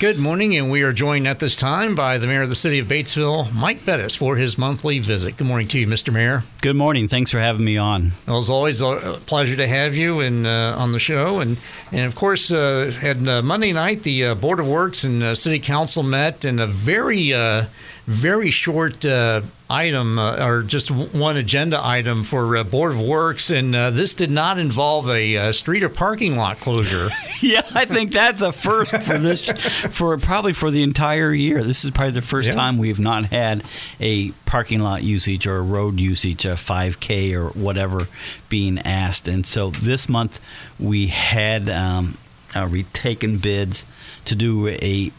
Good 0.00 0.18
morning, 0.18 0.56
and 0.56 0.70
we 0.70 0.80
are 0.80 0.94
joined 0.94 1.28
at 1.28 1.40
this 1.40 1.56
time 1.56 1.94
by 1.94 2.16
the 2.16 2.26
mayor 2.26 2.40
of 2.40 2.48
the 2.48 2.54
city 2.54 2.78
of 2.78 2.86
Batesville, 2.86 3.52
Mike 3.52 3.84
Bettice, 3.84 4.16
for 4.16 4.36
his 4.36 4.56
monthly 4.56 4.98
visit. 4.98 5.36
Good 5.36 5.46
morning 5.46 5.68
to 5.68 5.78
you, 5.78 5.86
Mr. 5.86 6.10
Mayor. 6.10 6.42
Good 6.62 6.74
morning. 6.76 7.06
Thanks 7.06 7.30
for 7.30 7.38
having 7.38 7.66
me 7.66 7.76
on. 7.76 8.12
Well, 8.26 8.38
it's 8.38 8.48
always 8.48 8.80
a 8.80 9.20
pleasure 9.26 9.56
to 9.56 9.68
have 9.68 9.94
you 9.94 10.20
in, 10.20 10.46
uh, 10.46 10.74
on 10.78 10.92
the 10.92 10.98
show. 10.98 11.40
And, 11.40 11.58
and 11.92 12.06
of 12.06 12.14
course, 12.14 12.50
uh, 12.50 12.90
had 12.98 13.28
uh, 13.28 13.42
Monday 13.42 13.74
night, 13.74 14.02
the 14.02 14.24
uh, 14.24 14.34
Board 14.36 14.58
of 14.58 14.66
Works 14.66 15.04
and 15.04 15.22
uh, 15.22 15.34
City 15.34 15.58
Council 15.58 16.02
met 16.02 16.46
in 16.46 16.60
a 16.60 16.66
very 16.66 17.34
uh, 17.34 17.66
very 18.10 18.50
short 18.50 19.06
uh, 19.06 19.40
item 19.70 20.18
uh, 20.18 20.44
or 20.44 20.62
just 20.62 20.90
one 20.90 21.36
agenda 21.36 21.80
item 21.80 22.24
for 22.24 22.56
uh, 22.56 22.64
Board 22.64 22.92
of 22.92 23.00
Works, 23.00 23.50
and 23.50 23.74
uh, 23.74 23.90
this 23.90 24.14
did 24.16 24.30
not 24.30 24.58
involve 24.58 25.08
a 25.08 25.36
uh, 25.36 25.52
street 25.52 25.84
or 25.84 25.88
parking 25.88 26.36
lot 26.36 26.58
closure. 26.58 27.08
yeah, 27.40 27.62
I 27.72 27.84
think 27.84 28.12
that's 28.12 28.42
a 28.42 28.50
first 28.50 28.90
for 28.90 29.16
this, 29.16 29.48
for 29.48 30.18
probably 30.18 30.52
for 30.52 30.72
the 30.72 30.82
entire 30.82 31.32
year. 31.32 31.62
This 31.62 31.84
is 31.84 31.92
probably 31.92 32.12
the 32.12 32.22
first 32.22 32.48
yeah. 32.48 32.54
time 32.54 32.78
we've 32.78 32.98
not 32.98 33.26
had 33.26 33.62
a 34.00 34.32
parking 34.44 34.80
lot 34.80 35.04
usage 35.04 35.46
or 35.46 35.58
a 35.58 35.62
road 35.62 36.00
usage, 36.00 36.44
a 36.44 36.54
5K 36.54 37.32
or 37.34 37.50
whatever, 37.50 38.08
being 38.48 38.78
asked. 38.80 39.28
And 39.28 39.46
so 39.46 39.70
this 39.70 40.08
month 40.08 40.40
we 40.80 41.06
had 41.06 41.70
um, 41.70 42.18
uh, 42.56 42.66
retaken 42.66 43.38
bids 43.38 43.84
to 44.24 44.34
do 44.34 44.66
a 44.66 45.12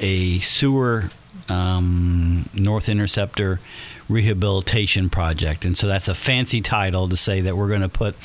a 0.00 0.38
sewer 0.38 1.10
um, 1.48 2.48
North 2.54 2.88
Interceptor 2.88 3.60
Rehabilitation 4.08 5.10
Project, 5.10 5.64
and 5.64 5.76
so 5.76 5.86
that's 5.86 6.08
a 6.08 6.14
fancy 6.14 6.60
title 6.60 7.08
to 7.08 7.16
say 7.16 7.42
that 7.42 7.56
we're 7.56 7.68
going 7.68 7.82
to 7.82 7.88
put 7.88 8.16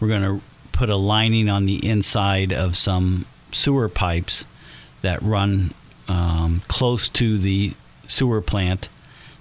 we're 0.00 0.08
going 0.08 0.22
to 0.22 0.40
put 0.72 0.90
a 0.90 0.96
lining 0.96 1.48
on 1.48 1.66
the 1.66 1.86
inside 1.86 2.52
of 2.52 2.76
some 2.76 3.26
sewer 3.52 3.88
pipes 3.88 4.44
that 5.02 5.20
run 5.22 5.72
um, 6.08 6.62
close 6.68 7.08
to 7.08 7.38
the 7.38 7.72
sewer 8.06 8.40
plant, 8.40 8.88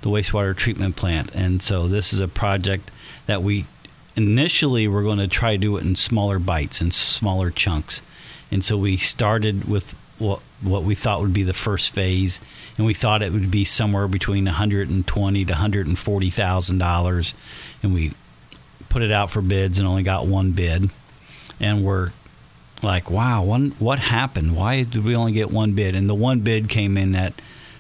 the 0.02 0.10
wastewater 0.10 0.56
treatment 0.56 0.96
plant, 0.96 1.34
and 1.34 1.62
so 1.62 1.88
this 1.88 2.14
is 2.14 2.20
a 2.20 2.28
project 2.28 2.92
that 3.26 3.42
we 3.42 3.66
initially 4.16 4.88
we're 4.88 5.04
going 5.04 5.18
to 5.18 5.28
try 5.28 5.54
to 5.54 5.58
do 5.58 5.78
it 5.78 5.84
in 5.86 5.96
smaller 5.96 6.40
bites 6.40 6.82
and 6.82 6.94
smaller 6.94 7.50
chunks, 7.50 8.02
and 8.52 8.64
so 8.64 8.78
we 8.78 8.98
started 8.98 9.68
with 9.68 9.96
what 10.20 10.42
what 10.62 10.84
we 10.84 10.96
thought 10.96 11.22
would 11.22 11.34
be 11.34 11.44
the 11.44 11.54
first 11.54 11.92
phase, 11.94 12.40
and 12.78 12.86
we 12.86 12.94
thought 12.94 13.24
it 13.24 13.32
would 13.32 13.52
be 13.52 13.66
somewhere 13.66 14.08
between 14.08 14.46
120 14.46 15.46
to 15.46 15.52
140 15.52 16.30
thousand 16.30 16.78
dollars, 16.78 17.34
and 17.82 17.94
we 17.94 18.14
put 18.90 19.02
it 19.02 19.12
out 19.12 19.30
for 19.30 19.42
bids 19.42 19.80
and 19.80 19.88
only 19.88 20.04
got 20.04 20.28
one 20.28 20.52
bid, 20.52 20.90
and 21.60 21.84
we're 21.84 22.12
like, 22.82 23.10
wow, 23.10 23.44
one 23.44 23.72
what 23.80 24.00
happened? 24.00 24.56
Why 24.56 24.84
did 24.84 25.04
we 25.04 25.16
only 25.16 25.32
get 25.32 25.52
one 25.52 25.74
bid? 25.74 25.96
And 25.96 26.10
the 26.10 26.16
one 26.16 26.40
bid 26.42 26.70
came 26.70 26.98
in 26.98 27.16
at 27.16 27.34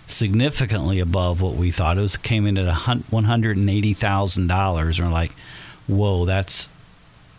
significantly 0.07 0.99
above 0.99 1.41
what 1.41 1.55
we 1.55 1.71
thought. 1.71 1.97
It 1.97 2.01
was 2.01 2.17
came 2.17 2.47
in 2.47 2.57
at 2.57 2.73
one 3.09 3.23
hundred 3.25 3.57
and 3.57 3.69
eighty 3.69 3.93
thousand 3.93 4.47
dollars, 4.47 4.99
and 4.99 5.07
we're 5.07 5.13
like, 5.13 5.31
whoa, 5.87 6.25
that's 6.25 6.69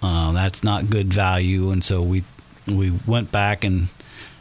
uh, 0.03 0.33
that's 0.33 0.63
not 0.65 0.91
good 0.91 1.13
value. 1.13 1.71
And 1.71 1.85
so 1.85 2.03
we 2.03 2.25
we 2.67 2.93
went 3.07 3.33
back 3.33 3.65
and 3.65 3.89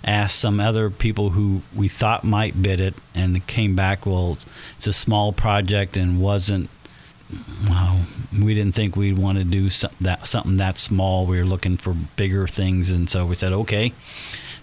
asked 0.03 0.39
some 0.39 0.59
other 0.59 0.89
people 0.89 1.31
who 1.31 1.61
we 1.75 1.87
thought 1.87 2.23
might 2.23 2.61
bid 2.61 2.79
it, 2.79 2.95
and 3.13 3.45
came 3.47 3.75
back, 3.75 4.05
well, 4.05 4.37
it's 4.77 4.87
a 4.87 4.93
small 4.93 5.31
project 5.33 5.97
and 5.97 6.21
wasn't. 6.21 6.69
Well, 7.69 7.99
we 8.41 8.55
didn't 8.55 8.73
think 8.73 8.95
we'd 8.95 9.17
want 9.17 9.37
to 9.37 9.43
do 9.43 9.69
some, 9.69 9.91
that 10.01 10.25
something 10.25 10.57
that 10.57 10.77
small. 10.79 11.25
We 11.27 11.37
were 11.37 11.45
looking 11.45 11.77
for 11.77 11.93
bigger 12.15 12.47
things, 12.47 12.91
and 12.91 13.09
so 13.09 13.25
we 13.25 13.35
said 13.35 13.53
okay. 13.53 13.93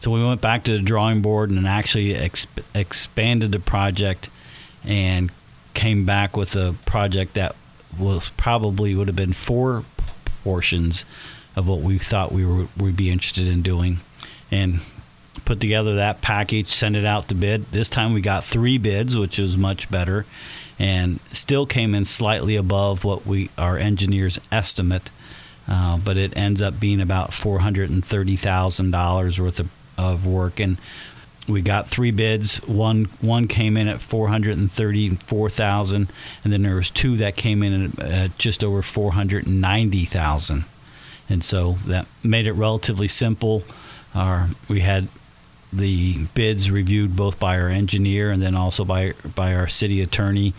So 0.00 0.10
we 0.10 0.24
went 0.24 0.40
back 0.40 0.64
to 0.64 0.72
the 0.72 0.82
drawing 0.82 1.22
board 1.22 1.50
and 1.50 1.66
actually 1.66 2.14
exp- 2.14 2.64
expanded 2.74 3.52
the 3.52 3.60
project, 3.60 4.30
and 4.84 5.30
came 5.74 6.04
back 6.04 6.36
with 6.36 6.56
a 6.56 6.74
project 6.86 7.34
that 7.34 7.54
was 7.98 8.30
probably 8.36 8.94
would 8.94 9.06
have 9.06 9.16
been 9.16 9.32
four 9.32 9.84
portions 10.42 11.04
of 11.54 11.68
what 11.68 11.80
we 11.80 11.98
thought 11.98 12.32
we 12.32 12.44
were 12.44 12.66
would 12.76 12.96
be 12.96 13.10
interested 13.10 13.46
in 13.46 13.62
doing, 13.62 13.98
and 14.50 14.80
put 15.46 15.60
together 15.60 15.94
that 15.94 16.20
package, 16.20 16.68
send 16.68 16.96
it 16.96 17.06
out 17.06 17.28
to 17.28 17.34
bid. 17.34 17.64
This 17.72 17.88
time 17.88 18.12
we 18.12 18.20
got 18.20 18.44
three 18.44 18.76
bids, 18.76 19.16
which 19.16 19.38
was 19.38 19.56
much 19.56 19.90
better, 19.90 20.26
and 20.78 21.20
still 21.32 21.64
came 21.64 21.94
in 21.94 22.04
slightly 22.04 22.56
above 22.56 23.04
what 23.04 23.24
we 23.24 23.48
our 23.56 23.78
engineers 23.78 24.38
estimate. 24.52 25.08
Uh, 25.68 25.96
but 25.96 26.16
it 26.16 26.36
ends 26.36 26.62
up 26.62 26.78
being 26.78 27.00
about 27.00 27.32
four 27.32 27.60
hundred 27.60 27.90
and 27.90 28.04
thirty 28.04 28.36
thousand 28.36 28.90
dollars 28.90 29.40
worth 29.40 29.58
of, 29.58 29.70
of 29.96 30.26
work, 30.26 30.60
and 30.60 30.76
we 31.48 31.62
got 31.62 31.88
three 31.88 32.12
bids. 32.12 32.58
One 32.66 33.06
one 33.20 33.48
came 33.48 33.76
in 33.76 33.88
at 33.88 34.00
four 34.00 34.28
hundred 34.28 34.58
and 34.58 34.70
thirty 34.70 35.10
four 35.10 35.48
thousand, 35.48 36.12
and 36.44 36.52
then 36.52 36.62
there 36.62 36.76
was 36.76 36.90
two 36.90 37.16
that 37.16 37.36
came 37.36 37.62
in 37.62 37.92
at 38.00 38.38
just 38.38 38.62
over 38.62 38.82
four 38.82 39.12
hundred 39.12 39.46
and 39.46 39.60
ninety 39.60 40.04
thousand, 40.04 40.64
and 41.28 41.42
so 41.42 41.72
that 41.86 42.06
made 42.22 42.46
it 42.46 42.52
relatively 42.52 43.08
simple. 43.08 43.64
Our 44.14 44.48
we 44.68 44.80
had 44.80 45.08
the 45.76 46.26
bids 46.34 46.70
reviewed 46.70 47.16
both 47.16 47.38
by 47.38 47.58
our 47.60 47.68
engineer 47.68 48.30
and 48.30 48.42
then 48.42 48.54
also 48.54 48.84
by 48.84 49.12
by 49.34 49.54
our 49.54 49.68
city 49.68 50.00
attorney, 50.00 50.54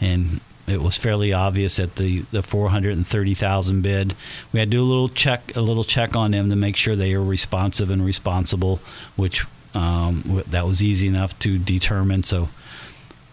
and 0.00 0.40
it 0.66 0.80
was 0.80 0.96
fairly 0.96 1.32
obvious 1.32 1.76
that 1.76 1.96
the 1.96 2.20
the 2.32 2.42
430,000 2.42 3.82
bid. 3.82 4.14
We 4.52 4.60
had 4.60 4.70
to 4.70 4.76
do 4.76 4.82
a 4.82 4.86
little 4.86 5.08
check 5.08 5.56
a 5.56 5.60
little 5.60 5.84
check 5.84 6.16
on 6.16 6.30
them 6.32 6.50
to 6.50 6.56
make 6.56 6.76
sure 6.76 6.96
they 6.96 7.14
are 7.14 7.22
responsive 7.22 7.90
and 7.90 8.04
responsible, 8.04 8.80
which 9.16 9.44
um, 9.74 10.42
that 10.48 10.66
was 10.66 10.82
easy 10.82 11.08
enough 11.08 11.38
to 11.40 11.58
determine. 11.58 12.22
So 12.22 12.48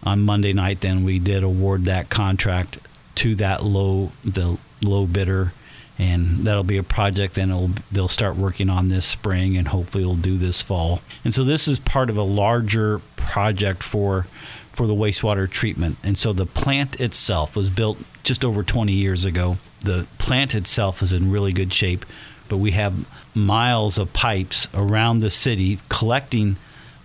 on 0.02 0.22
Monday 0.22 0.52
night, 0.52 0.80
then 0.80 1.04
we 1.04 1.18
did 1.18 1.42
award 1.42 1.84
that 1.84 2.08
contract 2.08 2.78
to 3.16 3.34
that 3.36 3.62
low 3.62 4.12
the 4.24 4.58
low 4.82 5.06
bidder 5.06 5.52
and 6.00 6.46
that'll 6.46 6.64
be 6.64 6.78
a 6.78 6.82
project 6.82 7.34
then 7.34 7.74
they'll 7.92 8.08
start 8.08 8.34
working 8.34 8.70
on 8.70 8.88
this 8.88 9.04
spring 9.04 9.58
and 9.58 9.68
hopefully 9.68 10.02
we'll 10.02 10.14
do 10.14 10.38
this 10.38 10.62
fall. 10.62 11.00
And 11.24 11.34
so 11.34 11.44
this 11.44 11.68
is 11.68 11.78
part 11.78 12.08
of 12.08 12.16
a 12.16 12.22
larger 12.22 13.00
project 13.16 13.82
for 13.82 14.26
for 14.72 14.86
the 14.86 14.94
wastewater 14.94 15.50
treatment. 15.50 15.98
And 16.02 16.16
so 16.16 16.32
the 16.32 16.46
plant 16.46 17.00
itself 17.00 17.54
was 17.54 17.68
built 17.68 17.98
just 18.22 18.44
over 18.44 18.62
20 18.62 18.92
years 18.92 19.26
ago. 19.26 19.58
The 19.82 20.06
plant 20.16 20.54
itself 20.54 21.02
is 21.02 21.12
in 21.12 21.30
really 21.30 21.52
good 21.52 21.72
shape 21.72 22.06
but 22.48 22.56
we 22.58 22.72
have 22.72 23.06
miles 23.34 23.96
of 23.96 24.12
pipes 24.12 24.68
around 24.74 25.18
the 25.18 25.30
city 25.30 25.78
collecting 25.88 26.56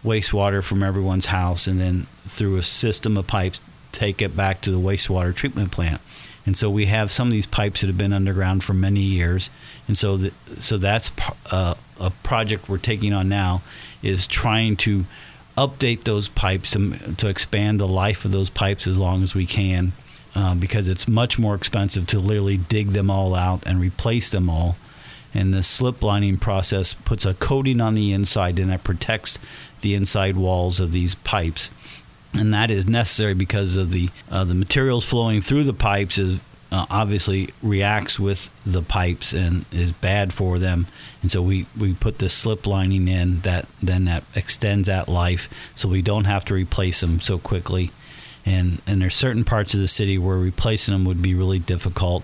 wastewater 0.04 0.64
from 0.64 0.84
everyone's 0.84 1.28
house 1.28 1.68
and 1.68 1.80
then 1.80 2.08
through 2.28 2.58
a 2.58 2.64
system 2.64 3.16
of 3.18 3.28
pipes 3.28 3.62
take 3.92 4.22
it 4.22 4.36
back 4.36 4.60
to 4.60 4.72
the 4.72 4.80
wastewater 4.80 5.34
treatment 5.34 5.72
plant 5.72 6.02
and 6.46 6.56
so 6.56 6.70
we 6.70 6.86
have 6.86 7.12
some 7.12 7.28
of 7.28 7.32
these 7.32 7.46
pipes 7.46 7.82
that 7.82 7.88
have 7.88 7.98
been 7.98 8.14
underground 8.14 8.64
for 8.64 8.74
many 8.74 9.00
years, 9.02 9.50
and 9.88 9.98
so 9.98 10.18
the, 10.18 10.34
so 10.60 10.78
that's 10.78 11.12
uh, 11.52 11.74
a 12.00 12.10
project 12.10 12.70
we're 12.70 12.78
taking 12.78 13.14
on 13.14 13.30
now 13.30 13.62
is 14.04 14.28
trying 14.28 14.76
to 14.78 15.06
update 15.58 16.04
those 16.04 16.28
pipes 16.28 16.72
to, 16.72 17.16
to 17.16 17.28
expand 17.28 17.80
the 17.80 17.88
life 17.88 18.26
of 18.26 18.32
those 18.32 18.50
pipes 18.50 18.88
as 18.88 19.00
long 19.00 19.24
as 19.24 19.34
we 19.34 19.46
can, 19.46 19.94
uh, 20.36 20.54
because 20.54 20.88
it's 20.88 21.08
much 21.08 21.40
more 21.40 21.56
expensive 21.56 22.06
to 22.08 22.20
literally 22.20 22.58
dig 22.58 22.90
them 22.90 23.10
all 23.10 23.34
out 23.34 23.66
and 23.66 23.80
replace 23.80 24.30
them 24.30 24.50
all. 24.50 24.76
And 25.34 25.54
the 25.54 25.64
slip 25.64 26.02
lining 26.02 26.38
process 26.38 26.94
puts 26.94 27.26
a 27.26 27.34
coating 27.34 27.82
on 27.82 27.96
the 27.96 28.14
inside 28.14 28.58
and 28.58 28.72
it 28.72 28.84
protects 28.84 29.38
the 29.82 29.94
inside 29.94 30.38
walls 30.38 30.80
of 30.80 30.92
these 30.94 31.16
pipes 31.16 31.70
and 32.40 32.54
that 32.54 32.72
is 32.72 32.88
necessary 32.88 33.34
because 33.34 33.76
of 33.76 33.92
the 33.92 34.10
uh, 34.32 34.44
the 34.44 34.56
materials 34.56 35.06
flowing 35.06 35.42
through 35.42 35.64
the 35.64 35.74
pipes 35.74 36.18
is 36.18 36.40
uh, 36.72 36.86
obviously 36.90 37.50
reacts 37.64 38.20
with 38.20 38.50
the 38.66 38.82
pipes 38.82 39.34
and 39.34 39.66
is 39.72 39.92
bad 39.92 40.34
for 40.34 40.60
them. 40.60 40.88
And 41.22 41.32
so 41.32 41.42
we, 41.42 41.66
we 41.80 41.94
put 41.94 42.20
this 42.20 42.34
slip 42.34 42.68
lining 42.68 43.08
in 43.08 43.40
that 43.42 43.66
then 43.82 44.06
that 44.06 44.24
extends 44.36 44.88
that 44.88 45.08
life. 45.08 45.48
So 45.76 45.88
we 45.88 46.02
don't 46.02 46.26
have 46.26 46.44
to 46.46 46.54
replace 46.54 47.02
them 47.02 47.20
so 47.22 47.38
quickly. 47.38 47.92
And 48.46 48.82
and 48.86 49.02
there's 49.02 49.16
certain 49.16 49.44
parts 49.44 49.74
of 49.74 49.80
the 49.80 49.88
city 49.88 50.18
where 50.18 50.38
replacing 50.38 50.94
them 50.94 51.06
would 51.06 51.22
be 51.22 51.34
really 51.34 51.60
difficult. 51.60 52.24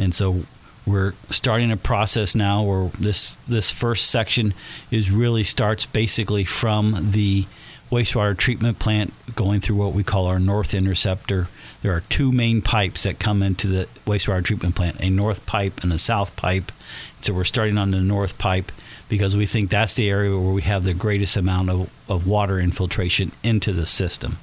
And 0.00 0.14
so 0.14 0.42
we're 0.84 1.14
starting 1.30 1.70
a 1.70 1.76
process 1.76 2.34
now 2.34 2.62
where 2.62 2.90
this 2.98 3.36
this 3.46 3.70
first 3.70 4.10
section 4.10 4.52
is 4.90 5.10
really 5.10 5.44
starts 5.44 5.86
basically 5.86 6.44
from 6.44 7.10
the 7.12 7.46
wastewater 7.90 8.36
treatment 8.36 8.78
plant 8.78 9.12
going 9.34 9.60
through 9.60 9.76
what 9.76 9.92
we 9.92 10.02
call 10.02 10.26
our 10.26 10.40
north 10.40 10.74
interceptor. 10.74 11.48
There 11.82 11.92
are 11.92 12.02
two 12.08 12.32
main 12.32 12.62
pipes 12.62 13.04
that 13.04 13.18
come 13.18 13.42
into 13.42 13.68
the 13.68 13.88
wastewater 14.06 14.44
treatment 14.44 14.74
plant 14.74 15.00
a 15.00 15.10
north 15.10 15.46
pipe 15.46 15.82
and 15.82 15.92
a 15.92 15.98
south 15.98 16.34
pipe. 16.36 16.72
So 17.20 17.32
we're 17.32 17.44
starting 17.44 17.78
on 17.78 17.92
the 17.92 18.00
north 18.00 18.38
pipe 18.38 18.72
because 19.08 19.36
we 19.36 19.46
think 19.46 19.70
that's 19.70 19.94
the 19.94 20.10
area 20.10 20.30
where 20.30 20.52
we 20.52 20.62
have 20.62 20.84
the 20.84 20.94
greatest 20.94 21.36
amount 21.36 21.70
of, 21.70 21.90
of 22.08 22.26
water 22.26 22.58
infiltration 22.58 23.30
into 23.44 23.72
the 23.72 23.86
system. 23.86 24.38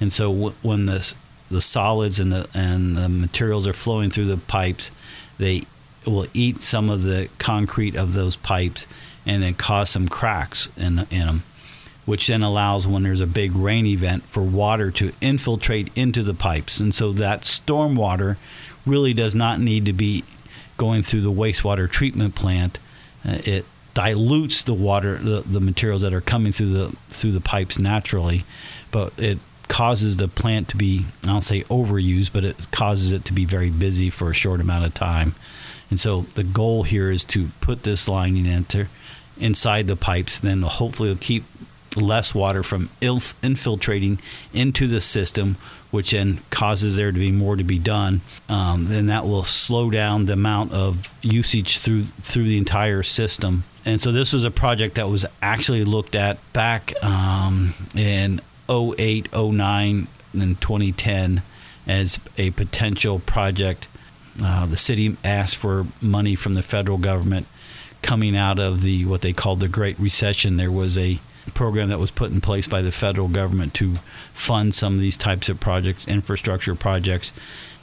And 0.00 0.12
so 0.12 0.30
w- 0.30 0.54
when 0.60 0.84
the, 0.84 1.14
the 1.50 1.62
solids 1.62 2.20
and 2.20 2.30
the, 2.30 2.46
and 2.52 2.94
the 2.94 3.08
materials 3.08 3.66
are 3.66 3.72
flowing 3.72 4.10
through 4.10 4.26
the 4.26 4.36
pipes, 4.36 4.90
they 5.38 5.62
will 6.06 6.26
eat 6.34 6.62
some 6.62 6.90
of 6.90 7.04
the 7.04 7.30
concrete 7.38 7.96
of 7.96 8.12
those 8.12 8.36
pipes 8.36 8.86
and 9.24 9.42
then 9.42 9.54
cause 9.54 9.88
some 9.88 10.08
cracks 10.08 10.68
in, 10.76 10.98
in 11.10 11.26
them 11.26 11.42
which 12.06 12.28
then 12.28 12.42
allows 12.42 12.86
when 12.86 13.02
there's 13.02 13.20
a 13.20 13.26
big 13.26 13.54
rain 13.54 13.84
event 13.84 14.22
for 14.22 14.42
water 14.42 14.90
to 14.92 15.12
infiltrate 15.20 15.90
into 15.96 16.22
the 16.22 16.34
pipes. 16.34 16.80
And 16.80 16.94
so 16.94 17.12
that 17.12 17.44
storm 17.44 17.96
water 17.96 18.38
really 18.86 19.12
does 19.12 19.34
not 19.34 19.60
need 19.60 19.84
to 19.86 19.92
be 19.92 20.24
going 20.76 21.02
through 21.02 21.22
the 21.22 21.32
wastewater 21.32 21.90
treatment 21.90 22.34
plant. 22.34 22.78
Uh, 23.28 23.38
it 23.44 23.64
dilutes 23.94 24.62
the 24.62 24.74
water, 24.74 25.16
the, 25.16 25.40
the 25.40 25.60
materials 25.60 26.02
that 26.02 26.14
are 26.14 26.20
coming 26.20 26.52
through 26.52 26.70
the 26.70 26.88
through 27.08 27.32
the 27.32 27.40
pipes 27.40 27.78
naturally, 27.78 28.44
but 28.90 29.12
it 29.18 29.38
causes 29.68 30.16
the 30.16 30.28
plant 30.28 30.68
to 30.68 30.76
be 30.76 31.04
I 31.24 31.28
don't 31.28 31.40
say 31.40 31.62
overused, 31.62 32.32
but 32.32 32.44
it 32.44 32.70
causes 32.70 33.10
it 33.10 33.24
to 33.24 33.32
be 33.32 33.44
very 33.44 33.70
busy 33.70 34.10
for 34.10 34.30
a 34.30 34.34
short 34.34 34.60
amount 34.60 34.86
of 34.86 34.94
time. 34.94 35.34
And 35.90 35.98
so 35.98 36.22
the 36.34 36.44
goal 36.44 36.84
here 36.84 37.10
is 37.10 37.24
to 37.24 37.48
put 37.60 37.82
this 37.82 38.08
lining 38.08 38.46
into 38.46 38.86
inside 39.38 39.86
the 39.86 39.96
pipes, 39.96 40.40
then 40.40 40.62
hopefully 40.62 41.10
it'll 41.10 41.20
keep 41.20 41.44
less 41.96 42.34
water 42.34 42.62
from 42.62 42.90
infiltrating 43.00 44.18
into 44.52 44.86
the 44.86 45.00
system, 45.00 45.56
which 45.90 46.12
then 46.12 46.40
causes 46.50 46.96
there 46.96 47.12
to 47.12 47.18
be 47.18 47.32
more 47.32 47.56
to 47.56 47.64
be 47.64 47.78
done. 47.78 48.20
Um, 48.48 48.86
then 48.86 49.06
that 49.06 49.24
will 49.24 49.44
slow 49.44 49.90
down 49.90 50.26
the 50.26 50.34
amount 50.34 50.72
of 50.72 51.08
usage 51.22 51.78
through 51.78 52.04
through 52.04 52.44
the 52.44 52.58
entire 52.58 53.02
system. 53.02 53.64
And 53.84 54.00
so 54.00 54.10
this 54.10 54.32
was 54.32 54.44
a 54.44 54.50
project 54.50 54.96
that 54.96 55.08
was 55.08 55.24
actually 55.40 55.84
looked 55.84 56.16
at 56.16 56.38
back 56.52 56.92
um, 57.04 57.72
in 57.94 58.40
08, 58.68 59.28
09, 59.32 60.08
and 60.32 60.60
2010 60.60 61.42
as 61.86 62.18
a 62.36 62.50
potential 62.50 63.20
project. 63.20 63.86
Uh, 64.42 64.66
the 64.66 64.76
city 64.76 65.16
asked 65.24 65.56
for 65.56 65.86
money 66.02 66.34
from 66.34 66.54
the 66.54 66.62
federal 66.62 66.98
government 66.98 67.46
coming 68.02 68.36
out 68.36 68.58
of 68.58 68.82
the 68.82 69.04
what 69.04 69.22
they 69.22 69.32
called 69.32 69.60
the 69.60 69.68
Great 69.68 69.98
Recession. 69.98 70.56
There 70.56 70.70
was 70.70 70.98
a 70.98 71.18
program 71.54 71.88
that 71.88 71.98
was 71.98 72.10
put 72.10 72.30
in 72.30 72.40
place 72.40 72.66
by 72.66 72.82
the 72.82 72.92
federal 72.92 73.28
government 73.28 73.74
to 73.74 73.96
fund 74.32 74.74
some 74.74 74.94
of 74.94 75.00
these 75.00 75.16
types 75.16 75.48
of 75.48 75.60
projects, 75.60 76.08
infrastructure 76.08 76.74
projects. 76.74 77.32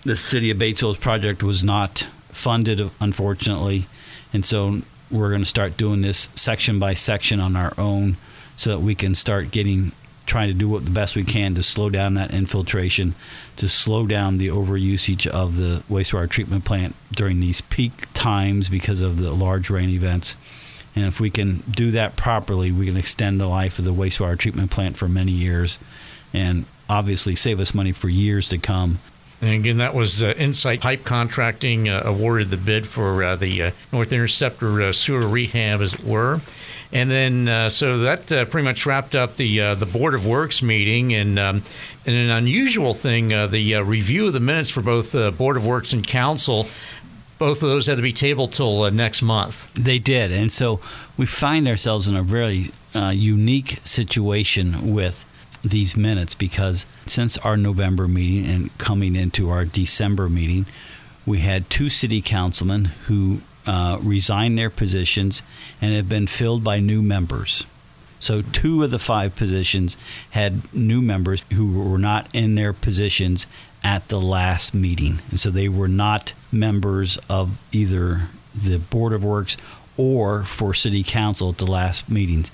The 0.03 0.15
city 0.15 0.51
of 0.51 0.57
Batesville's 0.57 0.97
project 0.97 1.43
was 1.43 1.63
not 1.63 2.07
funded, 2.29 2.89
unfortunately, 2.99 3.85
and 4.33 4.45
so 4.45 4.79
we're 5.11 5.29
going 5.29 5.41
to 5.41 5.47
start 5.47 5.77
doing 5.77 6.01
this 6.01 6.29
section 6.35 6.79
by 6.79 6.93
section 6.95 7.39
on 7.39 7.55
our 7.55 7.73
own 7.77 8.17
so 8.55 8.71
that 8.71 8.79
we 8.79 8.95
can 8.95 9.15
start 9.15 9.51
getting 9.51 9.91
trying 10.25 10.47
to 10.47 10.53
do 10.53 10.69
what 10.69 10.85
the 10.85 10.91
best 10.91 11.15
we 11.15 11.23
can 11.23 11.53
to 11.55 11.61
slow 11.61 11.89
down 11.89 12.13
that 12.13 12.33
infiltration, 12.33 13.13
to 13.57 13.67
slow 13.67 14.07
down 14.07 14.37
the 14.37 14.47
overusage 14.47 15.27
of 15.27 15.57
the 15.57 15.83
wastewater 15.89 16.29
treatment 16.29 16.63
plant 16.63 16.95
during 17.11 17.39
these 17.39 17.61
peak 17.61 17.91
times 18.13 18.69
because 18.69 19.01
of 19.01 19.19
the 19.19 19.31
large 19.33 19.69
rain 19.69 19.89
events. 19.89 20.37
And 20.95 21.05
if 21.05 21.19
we 21.19 21.29
can 21.29 21.63
do 21.69 21.91
that 21.91 22.15
properly, 22.15 22.71
we 22.71 22.85
can 22.85 22.97
extend 22.97 23.39
the 23.39 23.47
life 23.47 23.79
of 23.79 23.85
the 23.85 23.93
wastewater 23.93 24.37
treatment 24.37 24.71
plant 24.71 24.95
for 24.95 25.07
many 25.07 25.31
years 25.31 25.79
and 26.33 26.65
obviously 26.89 27.35
save 27.35 27.59
us 27.59 27.73
money 27.73 27.91
for 27.91 28.09
years 28.09 28.49
to 28.49 28.57
come. 28.57 28.99
And 29.41 29.51
again, 29.51 29.77
that 29.79 29.93
was 29.93 30.23
uh, 30.23 30.33
Insight 30.37 30.79
Pipe 30.79 31.03
Contracting 31.03 31.89
uh, 31.89 32.03
awarded 32.05 32.49
the 32.49 32.55
bid 32.55 32.87
for 32.87 33.23
uh, 33.23 33.35
the 33.35 33.63
uh, 33.63 33.71
North 33.91 34.13
Interceptor 34.13 34.81
uh, 34.81 34.91
sewer 34.93 35.27
rehab, 35.27 35.81
as 35.81 35.93
it 35.93 36.03
were. 36.05 36.39
And 36.93 37.11
then, 37.11 37.49
uh, 37.49 37.67
so 37.67 37.97
that 37.99 38.27
pretty 38.27 38.63
much 38.63 38.85
wrapped 38.85 39.15
up 39.15 39.35
the 39.35 39.73
the 39.73 39.85
Board 39.85 40.13
of 40.13 40.25
Works 40.25 40.61
meeting. 40.61 41.13
And, 41.13 41.37
um, 41.39 41.63
and 42.05 42.15
an 42.15 42.29
unusual 42.29 42.93
thing, 42.93 43.29
the 43.29 43.81
review 43.83 44.27
of 44.27 44.33
the 44.33 44.39
minutes 44.39 44.69
for 44.69 44.81
both 44.81 45.11
the 45.11 45.31
Board 45.31 45.57
of 45.57 45.65
Works 45.65 45.91
and 45.91 46.05
Council 46.07 46.67
both 47.43 47.61
of 47.61 47.67
those 47.67 47.87
had 47.87 47.97
to 47.97 48.01
be 48.01 48.13
tabled 48.13 48.53
till 48.53 48.83
uh, 48.83 48.89
next 48.89 49.21
month. 49.21 49.73
They 49.73 49.99
did, 49.99 50.31
and 50.31 50.49
so 50.49 50.79
we 51.17 51.25
find 51.25 51.67
ourselves 51.67 52.07
in 52.07 52.15
a 52.15 52.23
very 52.23 52.67
uh, 52.95 53.11
unique 53.13 53.81
situation 53.83 54.93
with 54.93 55.25
these 55.61 55.97
minutes 55.97 56.35
because 56.35 56.85
since 57.05 57.37
our 57.39 57.57
November 57.57 58.07
meeting 58.07 58.49
and 58.49 58.77
coming 58.77 59.17
into 59.17 59.49
our 59.49 59.65
December 59.65 60.29
meeting, 60.29 60.65
we 61.25 61.39
had 61.39 61.69
two 61.69 61.89
city 61.89 62.21
councilmen 62.21 62.85
who 63.07 63.41
uh, 63.67 63.97
resigned 64.01 64.57
their 64.57 64.69
positions 64.69 65.43
and 65.81 65.93
have 65.93 66.07
been 66.07 66.27
filled 66.27 66.63
by 66.63 66.79
new 66.79 67.01
members. 67.01 67.65
So, 68.21 68.41
two 68.41 68.81
of 68.85 68.91
the 68.91 68.99
five 68.99 69.35
positions 69.35 69.97
had 70.29 70.73
new 70.73 71.01
members 71.01 71.43
who 71.51 71.77
were 71.89 71.99
not 71.99 72.29
in 72.31 72.55
their 72.55 72.71
positions 72.71 73.47
at 73.83 74.07
the 74.07 74.19
last 74.19 74.73
meeting. 74.73 75.19
And 75.29 75.39
so 75.39 75.49
they 75.49 75.67
were 75.67 75.87
not 75.87 76.33
members 76.51 77.17
of 77.29 77.59
either 77.71 78.21
the 78.55 78.79
Board 78.79 79.13
of 79.13 79.23
Works 79.23 79.57
or 79.97 80.43
for 80.43 80.73
City 80.73 81.03
Council 81.03 81.49
at 81.49 81.57
the 81.57 81.69
last 81.69 82.09
meetings. 82.09 82.51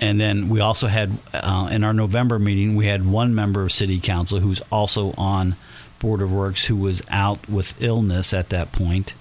And 0.00 0.20
then 0.20 0.48
we 0.48 0.60
also 0.60 0.86
had, 0.86 1.10
uh, 1.34 1.68
in 1.72 1.82
our 1.82 1.92
November 1.92 2.38
meeting, 2.38 2.76
we 2.76 2.86
had 2.86 3.04
one 3.04 3.34
member 3.34 3.62
of 3.62 3.72
City 3.72 3.98
Council 3.98 4.40
who's 4.40 4.60
also 4.70 5.12
on 5.18 5.56
Board 5.98 6.22
of 6.22 6.32
Works 6.32 6.66
who 6.66 6.76
was 6.76 7.02
out 7.10 7.48
with 7.48 7.80
illness 7.82 8.32
at 8.32 8.50
that 8.50 8.70
point, 8.70 9.14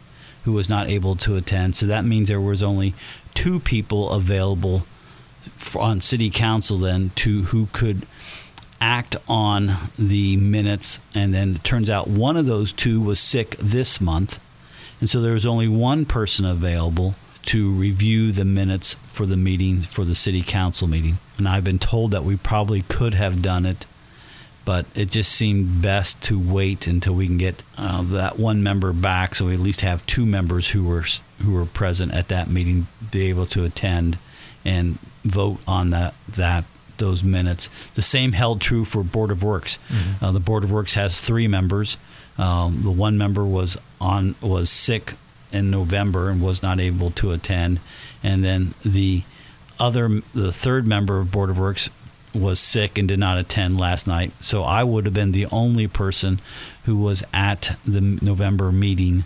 who 0.43 0.51
was 0.51 0.69
not 0.69 0.87
able 0.87 1.15
to 1.15 1.35
attend. 1.35 1.75
So 1.75 1.87
that 1.87 2.05
means 2.05 2.27
there 2.27 2.39
was 2.39 2.61
only 2.61 2.93
two 3.33 3.59
people 3.59 4.11
available 4.11 4.85
on 5.75 6.01
City 6.01 6.29
Council 6.29 6.77
then 6.77 7.11
to 7.15 7.43
who 7.43 7.67
could 7.73 8.05
act 8.79 9.15
on 9.27 9.73
the 9.97 10.37
minutes, 10.37 10.99
and 11.15 11.33
then 11.33 11.55
it 11.55 11.63
turns 11.63 11.89
out 11.89 12.07
one 12.07 12.37
of 12.37 12.45
those 12.45 12.71
two 12.71 13.01
was 13.01 13.19
sick 13.19 13.51
this 13.57 13.99
month, 13.99 14.39
and 14.99 15.09
so 15.09 15.21
there 15.21 15.33
was 15.33 15.45
only 15.45 15.67
one 15.67 16.05
person 16.05 16.45
available 16.45 17.15
to 17.47 17.71
review 17.71 18.31
the 18.31 18.45
minutes 18.45 18.95
for 19.05 19.25
the 19.25 19.37
meeting 19.37 19.79
for 19.81 20.03
the 20.03 20.15
city 20.15 20.41
council 20.41 20.87
meeting. 20.87 21.17
And 21.37 21.47
I've 21.47 21.63
been 21.63 21.79
told 21.79 22.11
that 22.11 22.25
we 22.25 22.35
probably 22.35 22.81
could 22.81 23.13
have 23.13 23.41
done 23.41 23.65
it, 23.65 23.85
but 24.65 24.85
it 24.95 25.09
just 25.09 25.31
seemed 25.31 25.81
best 25.81 26.21
to 26.23 26.37
wait 26.37 26.87
until 26.87 27.13
we 27.13 27.25
can 27.25 27.37
get 27.37 27.63
uh, 27.77 28.01
that 28.03 28.37
one 28.37 28.63
member 28.63 28.91
back, 28.91 29.33
so 29.33 29.45
we 29.45 29.53
at 29.53 29.59
least 29.59 29.81
have 29.81 30.05
two 30.05 30.25
members 30.25 30.69
who 30.69 30.83
were 30.83 31.05
who 31.43 31.53
were 31.53 31.65
present 31.65 32.13
at 32.13 32.27
that 32.27 32.49
meeting, 32.49 32.87
be 33.11 33.29
able 33.29 33.45
to 33.45 33.63
attend 33.63 34.17
and 34.65 34.99
vote 35.23 35.59
on 35.67 35.91
that 35.91 36.13
that 36.27 36.65
those 36.97 37.23
minutes. 37.23 37.69
The 37.95 38.01
same 38.01 38.31
held 38.31 38.61
true 38.61 38.85
for 38.85 39.03
Board 39.03 39.31
of 39.31 39.43
Works. 39.43 39.79
Mm-hmm. 39.89 40.25
Uh, 40.25 40.31
the 40.31 40.39
Board 40.39 40.63
of 40.63 40.71
Works 40.71 40.95
has 40.95 41.21
three 41.21 41.47
members. 41.47 41.97
Um, 42.37 42.81
the 42.83 42.91
one 42.91 43.17
member 43.17 43.43
was 43.43 43.77
on 43.99 44.35
was 44.41 44.69
sick 44.69 45.13
in 45.51 45.71
November 45.71 46.29
and 46.29 46.41
was 46.41 46.61
not 46.61 46.79
able 46.79 47.11
to 47.11 47.31
attend, 47.31 47.79
and 48.23 48.43
then 48.43 48.73
the 48.85 49.23
other 49.79 50.07
the 50.33 50.51
third 50.51 50.85
member 50.85 51.19
of 51.19 51.31
Board 51.31 51.49
of 51.49 51.57
Works 51.57 51.89
was 52.33 52.59
sick 52.59 52.97
and 52.97 53.07
did 53.07 53.19
not 53.19 53.37
attend 53.37 53.79
last 53.79 54.05
night. 54.05 54.31
So 54.41 54.63
I 54.63 54.83
would 54.83 55.05
have 55.05 55.13
been 55.13 55.31
the 55.31 55.47
only 55.47 55.87
person 55.87 56.39
who 56.85 56.97
was 56.97 57.23
at 57.33 57.77
the 57.85 58.01
November 58.01 58.71
meeting 58.71 59.23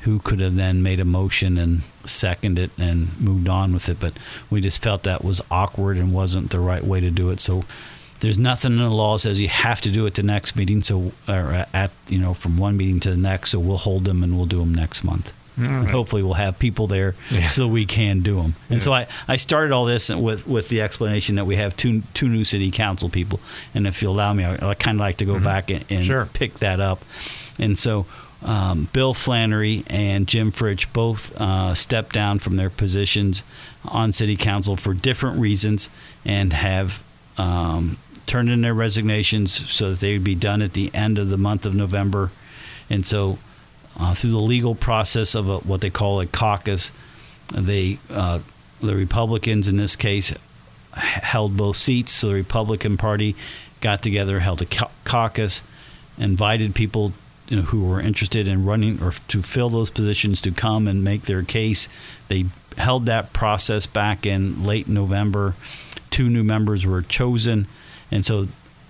who 0.00 0.18
could 0.18 0.40
have 0.40 0.56
then 0.56 0.82
made 0.82 0.98
a 0.98 1.04
motion 1.04 1.56
and 1.56 1.82
seconded 2.04 2.70
it 2.70 2.82
and 2.82 3.20
moved 3.20 3.48
on 3.48 3.72
with 3.72 3.88
it. 3.88 3.98
But 4.00 4.14
we 4.50 4.60
just 4.60 4.82
felt 4.82 5.04
that 5.04 5.24
was 5.24 5.40
awkward 5.50 5.96
and 5.96 6.12
wasn't 6.12 6.50
the 6.50 6.60
right 6.60 6.84
way 6.84 7.00
to 7.00 7.10
do 7.10 7.30
it. 7.30 7.40
So 7.40 7.64
there's 8.20 8.38
nothing 8.38 8.72
in 8.72 8.78
the 8.78 8.90
law 8.90 9.16
says 9.16 9.40
you 9.40 9.48
have 9.48 9.80
to 9.82 9.90
do 9.90 10.06
it 10.06 10.14
the 10.14 10.22
next 10.22 10.56
meeting. 10.56 10.82
So 10.82 11.12
or 11.28 11.66
at 11.72 11.90
you 12.08 12.18
know 12.18 12.34
from 12.34 12.56
one 12.56 12.76
meeting 12.76 13.00
to 13.00 13.10
the 13.10 13.16
next. 13.16 13.50
So 13.50 13.58
we'll 13.58 13.76
hold 13.76 14.04
them 14.04 14.22
and 14.22 14.36
we'll 14.36 14.46
do 14.46 14.60
them 14.60 14.74
next 14.74 15.04
month. 15.04 15.32
Right. 15.56 15.86
Hopefully, 15.90 16.22
we'll 16.22 16.32
have 16.34 16.58
people 16.58 16.86
there 16.86 17.14
yeah. 17.30 17.48
so 17.48 17.68
we 17.68 17.84
can 17.84 18.20
do 18.20 18.36
them. 18.36 18.54
And 18.70 18.78
yeah. 18.78 18.78
so 18.78 18.92
I, 18.92 19.06
I 19.28 19.36
started 19.36 19.72
all 19.72 19.84
this 19.84 20.08
with, 20.08 20.46
with 20.46 20.70
the 20.70 20.80
explanation 20.80 21.36
that 21.36 21.44
we 21.44 21.56
have 21.56 21.76
two 21.76 22.02
two 22.14 22.28
new 22.28 22.44
city 22.44 22.70
council 22.70 23.10
people, 23.10 23.38
and 23.74 23.86
if 23.86 24.02
you 24.02 24.08
allow 24.08 24.32
me, 24.32 24.44
I, 24.44 24.70
I 24.70 24.74
kind 24.74 24.96
of 24.96 25.00
like 25.00 25.18
to 25.18 25.26
go 25.26 25.34
mm-hmm. 25.34 25.44
back 25.44 25.70
and, 25.70 25.84
and 25.90 26.06
sure. 26.06 26.26
pick 26.32 26.54
that 26.54 26.80
up. 26.80 27.04
And 27.58 27.78
so 27.78 28.06
um, 28.44 28.88
Bill 28.92 29.14
Flannery 29.14 29.84
and 29.88 30.26
Jim 30.26 30.50
Fritsch 30.50 30.92
both 30.92 31.38
uh, 31.40 31.74
stepped 31.74 32.12
down 32.12 32.38
from 32.38 32.56
their 32.56 32.70
positions 32.70 33.42
on 33.84 34.12
city 34.12 34.36
council 34.36 34.76
for 34.76 34.94
different 34.94 35.38
reasons 35.38 35.88
and 36.24 36.52
have 36.52 37.02
um, 37.38 37.96
turned 38.26 38.50
in 38.50 38.60
their 38.60 38.74
resignations 38.74 39.70
so 39.70 39.90
that 39.90 40.00
they 40.00 40.12
would 40.12 40.24
be 40.24 40.34
done 40.34 40.62
at 40.62 40.72
the 40.72 40.90
end 40.94 41.18
of 41.18 41.28
the 41.28 41.36
month 41.36 41.66
of 41.66 41.74
November. 41.74 42.30
And 42.90 43.06
so, 43.06 43.38
uh, 43.98 44.14
through 44.14 44.32
the 44.32 44.38
legal 44.38 44.74
process 44.74 45.34
of 45.34 45.48
a, 45.48 45.58
what 45.58 45.80
they 45.80 45.90
call 45.90 46.20
a 46.20 46.26
caucus, 46.26 46.92
they 47.52 47.98
uh, 48.10 48.40
the 48.80 48.96
Republicans 48.96 49.68
in 49.68 49.76
this 49.76 49.96
case 49.96 50.34
held 50.94 51.56
both 51.56 51.76
seats. 51.76 52.12
So 52.12 52.28
the 52.28 52.34
Republican 52.34 52.96
Party 52.96 53.36
got 53.80 54.02
together, 54.02 54.40
held 54.40 54.62
a 54.62 54.66
caucus, 55.04 55.62
invited 56.18 56.74
people 56.74 57.12
you 57.52 57.58
know, 57.58 57.64
who 57.64 57.84
were 57.84 58.00
interested 58.00 58.48
in 58.48 58.64
running 58.64 59.02
or 59.02 59.12
to 59.28 59.42
fill 59.42 59.68
those 59.68 59.90
positions 59.90 60.40
to 60.40 60.50
come 60.50 60.88
and 60.88 61.04
make 61.04 61.22
their 61.22 61.42
case. 61.42 61.86
They 62.28 62.46
held 62.78 63.04
that 63.06 63.34
process 63.34 63.84
back 63.84 64.24
in 64.24 64.64
late 64.64 64.88
November. 64.88 65.54
Two 66.08 66.30
new 66.30 66.42
members 66.42 66.86
were 66.86 67.02
chosen, 67.02 67.66
and 68.10 68.24
so 68.24 68.46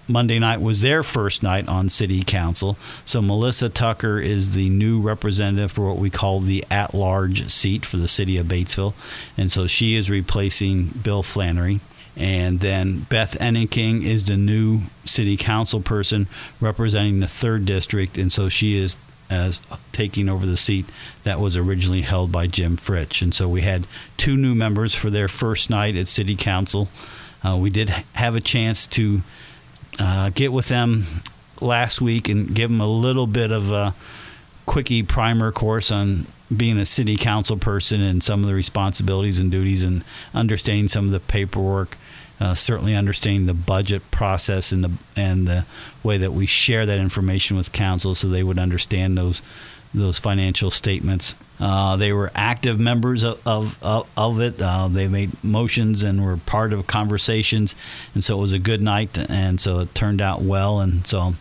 Monday 0.06 0.38
night 0.38 0.60
was 0.60 0.80
their 0.80 1.02
first 1.02 1.42
night 1.42 1.66
on 1.66 1.88
city 1.88 2.22
council. 2.22 2.76
So 3.04 3.20
Melissa 3.20 3.68
Tucker 3.68 4.20
is 4.20 4.54
the 4.54 4.68
new 4.68 5.00
representative 5.00 5.72
for 5.72 5.88
what 5.88 5.98
we 5.98 6.08
call 6.08 6.38
the 6.38 6.64
at-large 6.70 7.50
seat 7.50 7.84
for 7.84 7.96
the 7.96 8.06
city 8.06 8.36
of 8.36 8.46
Batesville, 8.46 8.94
and 9.36 9.50
so 9.50 9.66
she 9.66 9.96
is 9.96 10.08
replacing 10.08 10.86
Bill 11.02 11.24
Flannery. 11.24 11.80
And 12.16 12.60
then 12.60 13.00
Beth 13.08 13.40
Enneking 13.40 14.02
is 14.02 14.26
the 14.26 14.36
new 14.36 14.80
city 15.04 15.36
council 15.36 15.80
person 15.80 16.26
representing 16.60 17.20
the 17.20 17.26
third 17.26 17.64
district, 17.64 18.18
and 18.18 18.30
so 18.30 18.48
she 18.48 18.76
is 18.76 18.96
as 19.30 19.62
taking 19.92 20.28
over 20.28 20.44
the 20.44 20.56
seat 20.58 20.84
that 21.22 21.40
was 21.40 21.56
originally 21.56 22.02
held 22.02 22.30
by 22.30 22.46
Jim 22.46 22.76
Fritsch. 22.76 23.22
And 23.22 23.34
so 23.34 23.48
we 23.48 23.62
had 23.62 23.86
two 24.18 24.36
new 24.36 24.54
members 24.54 24.94
for 24.94 25.08
their 25.08 25.26
first 25.26 25.70
night 25.70 25.96
at 25.96 26.06
city 26.06 26.36
council. 26.36 26.88
Uh, 27.42 27.56
we 27.56 27.70
did 27.70 27.88
have 28.12 28.34
a 28.34 28.40
chance 28.40 28.86
to 28.88 29.22
uh, 29.98 30.30
get 30.34 30.52
with 30.52 30.68
them 30.68 31.06
last 31.62 32.00
week 32.00 32.28
and 32.28 32.54
give 32.54 32.70
them 32.70 32.80
a 32.80 32.86
little 32.86 33.26
bit 33.26 33.50
of 33.50 33.70
a 33.70 33.94
quickie 34.66 35.02
primer 35.02 35.52
course 35.52 35.90
on 35.90 36.26
being 36.54 36.78
a 36.78 36.86
city 36.86 37.16
council 37.16 37.56
person 37.56 38.02
and 38.02 38.22
some 38.22 38.40
of 38.40 38.46
the 38.46 38.54
responsibilities 38.54 39.38
and 39.38 39.50
duties 39.50 39.82
and 39.82 40.04
understanding 40.34 40.88
some 40.88 41.06
of 41.06 41.10
the 41.10 41.20
paperwork 41.20 41.96
uh, 42.42 42.54
certainly 42.54 42.96
understanding 42.96 43.46
the 43.46 43.54
budget 43.54 44.10
process 44.10 44.72
and 44.72 44.82
the 44.82 44.90
and 45.14 45.46
the 45.46 45.64
way 46.02 46.18
that 46.18 46.32
we 46.32 46.44
share 46.44 46.84
that 46.86 46.98
information 46.98 47.56
with 47.56 47.70
council, 47.70 48.16
so 48.16 48.26
they 48.26 48.42
would 48.42 48.58
understand 48.58 49.16
those 49.16 49.42
those 49.94 50.18
financial 50.18 50.70
statements. 50.70 51.36
Uh, 51.60 51.96
they 51.96 52.12
were 52.12 52.32
active 52.34 52.80
members 52.80 53.22
of 53.22 53.40
of, 53.46 53.78
of 54.16 54.40
it. 54.40 54.60
Uh, 54.60 54.88
they 54.88 55.06
made 55.06 55.30
motions 55.44 56.02
and 56.02 56.24
were 56.24 56.36
part 56.36 56.72
of 56.72 56.84
conversations, 56.88 57.76
and 58.14 58.24
so 58.24 58.38
it 58.38 58.40
was 58.40 58.52
a 58.52 58.58
good 58.58 58.80
night. 58.80 59.16
And 59.30 59.60
so 59.60 59.78
it 59.78 59.94
turned 59.94 60.20
out 60.20 60.42
well. 60.42 60.80
And 60.80 61.06
so 61.06 61.34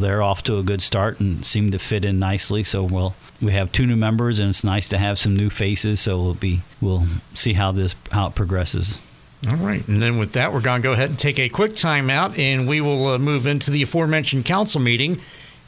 they're 0.00 0.22
off 0.22 0.42
to 0.44 0.58
a 0.58 0.62
good 0.62 0.82
start 0.82 1.20
and 1.20 1.44
seem 1.44 1.70
to 1.70 1.78
fit 1.78 2.04
in 2.04 2.18
nicely. 2.18 2.64
So 2.64 2.82
we'll 2.82 3.14
we 3.40 3.52
have 3.52 3.70
two 3.72 3.86
new 3.86 3.96
members, 3.96 4.38
and 4.38 4.50
it's 4.50 4.64
nice 4.64 4.88
to 4.90 4.98
have 4.98 5.18
some 5.18 5.34
new 5.34 5.50
faces. 5.50 6.00
So 6.00 6.20
we'll 6.20 6.34
be 6.34 6.60
we'll 6.80 7.04
see 7.34 7.52
how 7.52 7.72
this 7.72 7.94
how 8.10 8.26
it 8.26 8.34
progresses. 8.34 9.00
All 9.48 9.56
right. 9.56 9.86
And 9.88 10.02
then 10.02 10.18
with 10.18 10.32
that, 10.32 10.52
we're 10.52 10.60
going 10.60 10.82
to 10.82 10.86
go 10.86 10.92
ahead 10.92 11.10
and 11.10 11.18
take 11.18 11.38
a 11.38 11.48
quick 11.48 11.74
time 11.74 12.10
out 12.10 12.38
and 12.38 12.68
we 12.68 12.82
will 12.82 13.08
uh, 13.08 13.18
move 13.18 13.46
into 13.46 13.70
the 13.70 13.82
aforementioned 13.82 14.44
council 14.44 14.82
meeting 14.82 15.18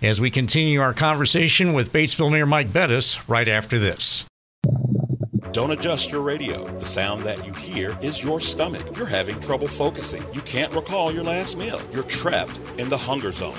as 0.02 0.20
we 0.20 0.30
continue 0.30 0.80
our 0.80 0.92
conversation 0.92 1.72
with 1.72 1.90
Batesville 1.90 2.30
Mayor 2.30 2.44
Mike 2.44 2.70
Bettice 2.70 3.26
right 3.30 3.48
after 3.48 3.78
this. 3.78 4.26
Don't 5.52 5.70
adjust 5.70 6.10
your 6.10 6.22
radio. 6.22 6.66
The 6.78 6.84
sound 6.84 7.22
that 7.24 7.46
you 7.46 7.52
hear 7.52 7.96
is 8.00 8.24
your 8.24 8.40
stomach. 8.40 8.96
You're 8.96 9.06
having 9.06 9.38
trouble 9.40 9.68
focusing. 9.68 10.24
You 10.32 10.40
can't 10.40 10.72
recall 10.72 11.12
your 11.12 11.24
last 11.24 11.58
meal. 11.58 11.80
You're 11.92 12.04
trapped 12.04 12.58
in 12.78 12.88
the 12.88 12.96
hunger 12.96 13.32
zone. 13.32 13.58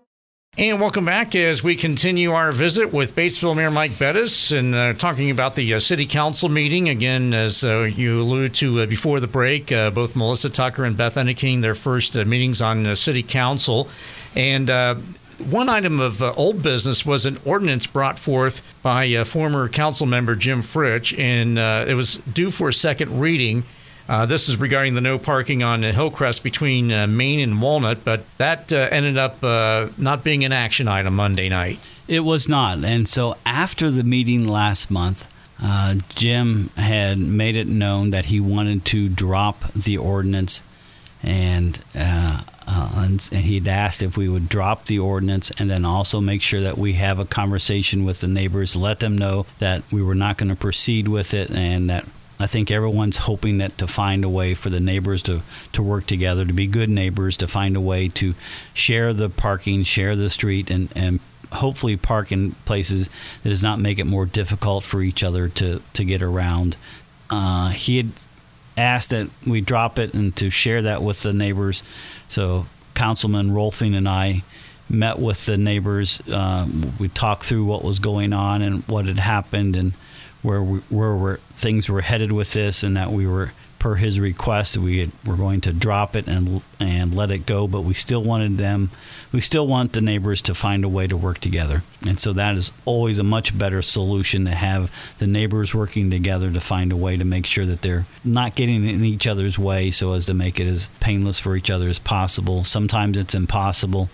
And 0.57 0.81
welcome 0.81 1.05
back 1.05 1.33
as 1.33 1.63
we 1.63 1.77
continue 1.77 2.33
our 2.33 2.51
visit 2.51 2.91
with 2.91 3.15
Batesville 3.15 3.55
Mayor 3.55 3.71
Mike 3.71 3.97
Bettice 3.97 4.51
and 4.51 4.75
uh, 4.75 4.91
talking 4.91 5.31
about 5.31 5.55
the 5.55 5.75
uh, 5.75 5.79
City 5.79 6.05
Council 6.05 6.49
meeting. 6.49 6.89
Again, 6.89 7.33
as 7.33 7.63
uh, 7.63 7.83
you 7.83 8.19
alluded 8.19 8.53
to 8.55 8.81
uh, 8.81 8.85
before 8.85 9.21
the 9.21 9.27
break, 9.27 9.71
uh, 9.71 9.91
both 9.91 10.13
Melissa 10.13 10.49
Tucker 10.49 10.83
and 10.83 10.97
Beth 10.97 11.15
Enneking, 11.15 11.61
their 11.61 11.73
first 11.73 12.17
uh, 12.17 12.25
meetings 12.25 12.61
on 12.61 12.97
City 12.97 13.23
Council. 13.23 13.87
And 14.35 14.69
one 15.49 15.69
item 15.69 16.01
of 16.01 16.21
old 16.21 16.61
business 16.61 17.05
was 17.05 17.25
an 17.25 17.39
ordinance 17.45 17.87
brought 17.87 18.19
forth 18.19 18.61
by 18.83 19.23
former 19.23 19.69
council 19.69 20.05
member 20.05 20.35
Jim 20.35 20.61
Fritsch, 20.61 21.17
and 21.17 21.57
it 21.57 21.95
was 21.95 22.17
due 22.17 22.49
for 22.49 22.67
a 22.67 22.73
second 22.73 23.21
reading. 23.21 23.63
Uh, 24.11 24.25
this 24.25 24.49
is 24.49 24.57
regarding 24.57 24.93
the 24.93 24.99
no 24.99 25.17
parking 25.17 25.63
on 25.63 25.83
Hillcrest 25.83 26.43
between 26.43 26.91
uh, 26.91 27.07
Main 27.07 27.39
and 27.39 27.61
Walnut, 27.61 28.03
but 28.03 28.25
that 28.39 28.73
uh, 28.73 28.89
ended 28.91 29.17
up 29.17 29.41
uh, 29.41 29.87
not 29.97 30.21
being 30.21 30.43
an 30.43 30.51
action 30.51 30.89
item 30.89 31.15
Monday 31.15 31.47
night. 31.47 31.87
It 32.09 32.19
was 32.19 32.49
not. 32.49 32.83
And 32.83 33.07
so 33.07 33.37
after 33.45 33.89
the 33.89 34.03
meeting 34.03 34.49
last 34.49 34.91
month, 34.91 35.33
uh, 35.63 35.95
Jim 36.09 36.71
had 36.75 37.19
made 37.19 37.55
it 37.55 37.67
known 37.67 38.09
that 38.09 38.25
he 38.25 38.41
wanted 38.41 38.83
to 38.87 39.07
drop 39.07 39.71
the 39.71 39.97
ordinance, 39.97 40.61
and, 41.23 41.81
uh, 41.95 42.41
and 42.67 43.21
he'd 43.21 43.69
asked 43.69 44.01
if 44.01 44.17
we 44.17 44.27
would 44.27 44.49
drop 44.49 44.87
the 44.87 44.99
ordinance 44.99 45.53
and 45.57 45.69
then 45.69 45.85
also 45.85 46.19
make 46.19 46.41
sure 46.41 46.59
that 46.59 46.77
we 46.77 46.91
have 46.93 47.19
a 47.19 47.25
conversation 47.25 48.03
with 48.03 48.19
the 48.19 48.27
neighbors, 48.27 48.75
let 48.75 48.99
them 48.99 49.17
know 49.17 49.45
that 49.59 49.83
we 49.89 50.03
were 50.03 50.15
not 50.15 50.37
going 50.37 50.49
to 50.49 50.55
proceed 50.57 51.07
with 51.07 51.33
it 51.33 51.49
and 51.49 51.89
that 51.89 52.05
I 52.41 52.47
think 52.47 52.71
everyone's 52.71 53.17
hoping 53.17 53.59
that 53.59 53.77
to 53.77 53.87
find 53.87 54.23
a 54.23 54.29
way 54.29 54.55
for 54.55 54.69
the 54.69 54.79
neighbors 54.79 55.21
to, 55.23 55.41
to 55.73 55.83
work 55.83 56.07
together, 56.07 56.43
to 56.43 56.53
be 56.53 56.65
good 56.65 56.89
neighbors, 56.89 57.37
to 57.37 57.47
find 57.47 57.75
a 57.75 57.81
way 57.81 58.07
to 58.09 58.33
share 58.73 59.13
the 59.13 59.29
parking, 59.29 59.83
share 59.83 60.15
the 60.15 60.29
street, 60.29 60.71
and, 60.71 60.91
and 60.95 61.19
hopefully 61.51 61.97
park 61.97 62.31
in 62.31 62.53
places 62.65 63.09
that 63.43 63.49
does 63.49 63.61
not 63.61 63.79
make 63.79 63.99
it 63.99 64.05
more 64.05 64.25
difficult 64.25 64.83
for 64.83 65.01
each 65.01 65.23
other 65.23 65.49
to, 65.49 65.81
to 65.93 66.03
get 66.03 66.23
around. 66.23 66.77
Uh, 67.29 67.69
he 67.69 67.97
had 67.97 68.09
asked 68.75 69.11
that 69.11 69.29
we 69.45 69.61
drop 69.61 69.99
it 69.99 70.13
and 70.15 70.35
to 70.37 70.49
share 70.49 70.81
that 70.81 71.03
with 71.03 71.21
the 71.21 71.33
neighbors. 71.33 71.83
So 72.27 72.65
Councilman 72.95 73.51
Rolfing 73.51 73.95
and 73.95 74.09
I 74.09 74.41
met 74.89 75.19
with 75.19 75.45
the 75.45 75.57
neighbors. 75.57 76.21
Um, 76.27 76.93
we 76.99 77.07
talked 77.07 77.43
through 77.43 77.65
what 77.65 77.83
was 77.83 77.99
going 77.99 78.33
on 78.33 78.63
and 78.63 78.83
what 78.87 79.05
had 79.05 79.19
happened 79.19 79.75
and– 79.75 79.93
where 80.41 80.61
we, 80.61 80.79
where 80.89 81.15
we're, 81.15 81.37
things 81.37 81.89
were 81.89 82.01
headed 82.01 82.31
with 82.31 82.53
this, 82.53 82.83
and 82.83 82.97
that 82.97 83.11
we 83.11 83.27
were 83.27 83.51
per 83.81 83.95
his 83.95 84.19
request 84.19 84.77
we 84.77 84.99
had, 84.99 85.11
were 85.25 85.35
going 85.35 85.59
to 85.59 85.73
drop 85.73 86.15
it 86.15 86.27
and 86.27 86.61
and 86.79 87.15
let 87.15 87.31
it 87.31 87.47
go, 87.47 87.67
but 87.67 87.81
we 87.81 87.95
still 87.95 88.21
wanted 88.21 88.55
them. 88.59 88.91
We 89.31 89.41
still 89.41 89.65
want 89.65 89.93
the 89.93 90.01
neighbors 90.01 90.43
to 90.43 90.53
find 90.53 90.83
a 90.83 90.89
way 90.89 91.07
to 91.07 91.17
work 91.17 91.39
together, 91.39 91.81
and 92.07 92.19
so 92.19 92.31
that 92.33 92.53
is 92.55 92.71
always 92.85 93.17
a 93.17 93.23
much 93.23 93.57
better 93.57 93.81
solution 93.81 94.45
to 94.45 94.51
have 94.51 94.91
the 95.17 95.25
neighbors 95.25 95.73
working 95.73 96.11
together 96.11 96.51
to 96.51 96.59
find 96.59 96.91
a 96.91 96.95
way 96.95 97.17
to 97.17 97.25
make 97.25 97.47
sure 97.47 97.65
that 97.65 97.81
they're 97.81 98.05
not 98.23 98.53
getting 98.53 98.87
in 98.87 99.03
each 99.03 99.25
other's 99.25 99.57
way, 99.57 99.89
so 99.89 100.13
as 100.13 100.27
to 100.27 100.35
make 100.35 100.59
it 100.59 100.67
as 100.67 100.89
painless 100.99 101.39
for 101.39 101.55
each 101.55 101.71
other 101.71 101.89
as 101.89 101.97
possible. 101.97 102.63
Sometimes 102.63 103.17
it's 103.17 103.33
impossible. 103.33 104.09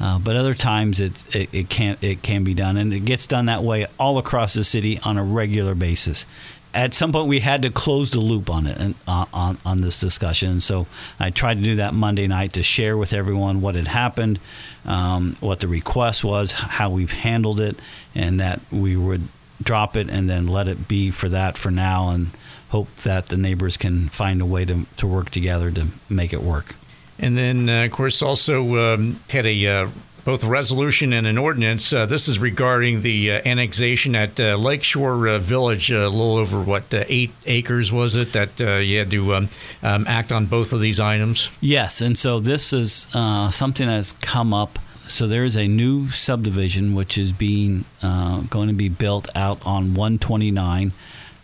Uh, 0.00 0.18
but 0.18 0.36
other 0.36 0.54
times 0.54 1.00
it, 1.00 1.34
it, 1.34 1.48
it 1.52 1.68
can 1.68 1.96
it 2.00 2.22
can 2.22 2.42
be 2.42 2.54
done, 2.54 2.76
and 2.76 2.92
it 2.92 3.04
gets 3.04 3.26
done 3.26 3.46
that 3.46 3.62
way 3.62 3.86
all 3.98 4.18
across 4.18 4.54
the 4.54 4.64
city 4.64 4.98
on 5.04 5.18
a 5.18 5.24
regular 5.24 5.74
basis. 5.74 6.26
At 6.74 6.92
some 6.92 7.12
point, 7.12 7.28
we 7.28 7.38
had 7.38 7.62
to 7.62 7.70
close 7.70 8.10
the 8.10 8.18
loop 8.18 8.50
on 8.50 8.66
it 8.66 8.76
and 8.78 8.96
uh, 9.06 9.26
on 9.32 9.58
on 9.64 9.80
this 9.80 10.00
discussion. 10.00 10.60
So 10.60 10.88
I 11.20 11.30
tried 11.30 11.58
to 11.58 11.62
do 11.62 11.76
that 11.76 11.94
Monday 11.94 12.26
night 12.26 12.54
to 12.54 12.64
share 12.64 12.96
with 12.98 13.12
everyone 13.12 13.60
what 13.60 13.76
had 13.76 13.86
happened, 13.86 14.40
um, 14.84 15.36
what 15.38 15.60
the 15.60 15.68
request 15.68 16.24
was, 16.24 16.50
how 16.50 16.90
we've 16.90 17.12
handled 17.12 17.60
it, 17.60 17.78
and 18.16 18.40
that 18.40 18.60
we 18.72 18.96
would 18.96 19.28
drop 19.62 19.96
it 19.96 20.10
and 20.10 20.28
then 20.28 20.48
let 20.48 20.66
it 20.66 20.88
be 20.88 21.12
for 21.12 21.28
that 21.28 21.56
for 21.56 21.70
now, 21.70 22.08
and 22.08 22.30
hope 22.70 22.94
that 22.96 23.26
the 23.26 23.36
neighbors 23.36 23.76
can 23.76 24.08
find 24.08 24.42
a 24.42 24.46
way 24.46 24.64
to 24.64 24.86
to 24.96 25.06
work 25.06 25.30
together 25.30 25.70
to 25.70 25.86
make 26.08 26.32
it 26.32 26.42
work. 26.42 26.74
And 27.18 27.36
then, 27.38 27.68
uh, 27.68 27.84
of 27.84 27.92
course, 27.92 28.22
also 28.22 28.94
um, 28.94 29.20
had 29.28 29.46
a 29.46 29.66
uh, 29.66 29.88
both 30.24 30.42
a 30.42 30.46
resolution 30.46 31.12
and 31.12 31.26
an 31.26 31.36
ordinance. 31.36 31.92
Uh, 31.92 32.06
this 32.06 32.28
is 32.28 32.38
regarding 32.38 33.02
the 33.02 33.30
uh, 33.30 33.42
annexation 33.44 34.16
at 34.16 34.40
uh, 34.40 34.56
Lakeshore 34.56 35.28
uh, 35.28 35.38
Village, 35.38 35.90
a 35.90 36.08
little 36.08 36.36
over 36.36 36.62
what 36.62 36.84
eight 36.92 37.30
acres 37.44 37.92
was 37.92 38.16
it 38.16 38.32
that 38.32 38.58
you 38.82 38.98
had 38.98 39.10
to 39.10 39.34
um, 39.34 39.48
um, 39.82 40.06
act 40.06 40.32
on 40.32 40.46
both 40.46 40.72
of 40.72 40.80
these 40.80 40.98
items. 40.98 41.50
Yes, 41.60 42.00
and 42.00 42.16
so 42.16 42.40
this 42.40 42.72
is 42.72 43.06
something 43.12 43.86
that's 43.86 44.12
come 44.12 44.54
up. 44.54 44.78
So 45.06 45.26
there 45.26 45.44
is 45.44 45.56
a 45.56 45.68
new 45.68 46.10
subdivision 46.10 46.94
which 46.94 47.18
is 47.18 47.30
being 47.32 47.84
going 48.00 48.68
to 48.68 48.74
be 48.74 48.88
built 48.88 49.28
out 49.34 49.64
on 49.66 49.92
129 49.92 50.92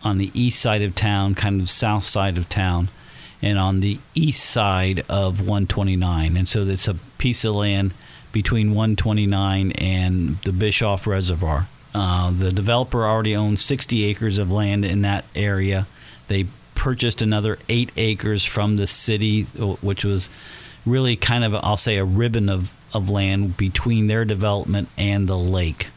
on 0.03 0.17
the 0.17 0.31
east 0.33 0.59
side 0.59 0.81
of 0.81 0.95
town, 0.95 1.35
kind 1.35 1.61
of 1.61 1.69
south 1.69 2.03
side 2.03 2.37
of 2.37 2.49
town 2.49 2.89
and 3.41 3.57
on 3.57 3.79
the 3.79 3.99
east 4.13 4.43
side 4.43 5.03
of 5.09 5.39
129. 5.39 6.37
And 6.37 6.47
so 6.47 6.61
it's 6.61 6.87
a 6.87 6.95
piece 7.17 7.43
of 7.43 7.55
land 7.55 7.93
between 8.31 8.69
129 8.69 9.71
and 9.73 10.37
the 10.37 10.53
Bischoff 10.53 11.07
Reservoir. 11.07 11.67
Uh, 11.93 12.31
the 12.31 12.51
developer 12.51 13.05
already 13.05 13.35
owns 13.35 13.63
60 13.63 14.05
acres 14.05 14.37
of 14.37 14.49
land 14.51 14.85
in 14.85 15.01
that 15.01 15.25
area. 15.35 15.87
They 16.27 16.45
purchased 16.75 17.21
another 17.21 17.59
eight 17.67 17.91
acres 17.97 18.45
from 18.45 18.77
the 18.77 18.87
city, 18.87 19.43
which 19.43 20.05
was 20.05 20.29
really 20.85 21.15
kind 21.15 21.43
of, 21.43 21.53
I'll 21.55 21.77
say, 21.77 21.97
a 21.97 22.05
ribbon 22.05 22.49
of, 22.49 22.71
of 22.93 23.09
land 23.09 23.57
between 23.57 24.07
their 24.07 24.25
development 24.25 24.87
and 24.97 25.27
the 25.27 25.37
lake. 25.37 25.87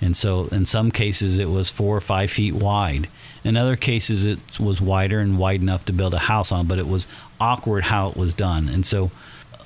And 0.00 0.16
so 0.16 0.46
in 0.46 0.66
some 0.66 0.90
cases, 0.90 1.38
it 1.38 1.50
was 1.50 1.70
four 1.70 1.96
or 1.96 2.00
five 2.00 2.30
feet 2.30 2.54
wide. 2.54 3.08
In 3.44 3.56
other 3.56 3.76
cases, 3.76 4.24
it 4.24 4.58
was 4.58 4.80
wider 4.80 5.20
and 5.20 5.38
wide 5.38 5.60
enough 5.60 5.84
to 5.86 5.92
build 5.92 6.14
a 6.14 6.18
house 6.18 6.50
on, 6.50 6.66
but 6.66 6.78
it 6.78 6.88
was 6.88 7.06
awkward 7.38 7.84
how 7.84 8.08
it 8.08 8.16
was 8.16 8.32
done. 8.32 8.68
And 8.68 8.86
so, 8.86 9.10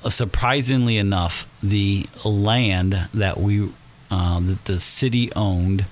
uh, 0.03 0.09
surprisingly 0.09 0.97
enough, 0.97 1.45
the 1.63 2.05
land 2.25 3.07
that 3.13 3.37
we 3.37 3.69
uh, 4.11 4.39
that 4.41 4.65
the 4.65 4.79
city 4.79 5.31
owned 5.35 5.85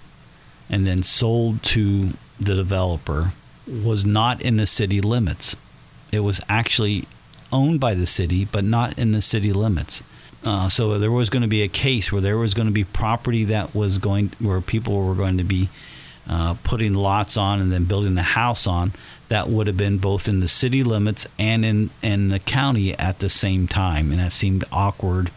and 0.69 0.85
then 0.85 1.03
sold 1.03 1.63
to 1.63 2.09
the 2.39 2.55
developer 2.55 3.31
was 3.67 4.05
not 4.05 4.41
in 4.41 4.57
the 4.57 4.65
city 4.65 5.01
limits. 5.01 5.55
It 6.11 6.21
was 6.21 6.41
actually 6.49 7.05
owned 7.51 7.79
by 7.79 7.93
the 7.93 8.05
city, 8.05 8.45
but 8.45 8.63
not 8.63 8.97
in 8.97 9.11
the 9.11 9.21
city 9.21 9.53
limits. 9.53 10.03
Uh, 10.43 10.69
so 10.69 10.97
there 10.99 11.11
was 11.11 11.29
going 11.29 11.41
to 11.41 11.47
be 11.47 11.63
a 11.63 11.67
case 11.67 12.11
where 12.11 12.21
there 12.21 12.37
was 12.37 12.53
going 12.53 12.67
to 12.67 12.73
be 12.73 12.83
property 12.83 13.45
that 13.45 13.73
was 13.73 13.97
going 13.97 14.31
where 14.39 14.61
people 14.61 15.05
were 15.05 15.15
going 15.15 15.37
to 15.37 15.43
be 15.43 15.69
uh, 16.29 16.55
putting 16.63 16.93
lots 16.93 17.37
on 17.37 17.61
and 17.61 17.71
then 17.71 17.85
building 17.85 18.17
a 18.17 18.23
house 18.23 18.67
on 18.67 18.91
that 19.29 19.49
would 19.49 19.67
have 19.67 19.77
been 19.77 19.97
both 19.97 20.27
in 20.27 20.39
the 20.39 20.47
city 20.47 20.83
limits 20.83 21.27
and 21.37 21.65
in 21.65 21.89
in 22.01 22.29
the 22.29 22.39
county 22.39 22.97
at 22.97 23.19
the 23.19 23.29
same 23.29 23.67
time, 23.67 24.11
and 24.11 24.19
that 24.19 24.33
seemed 24.33 24.63
awkward 24.71 25.31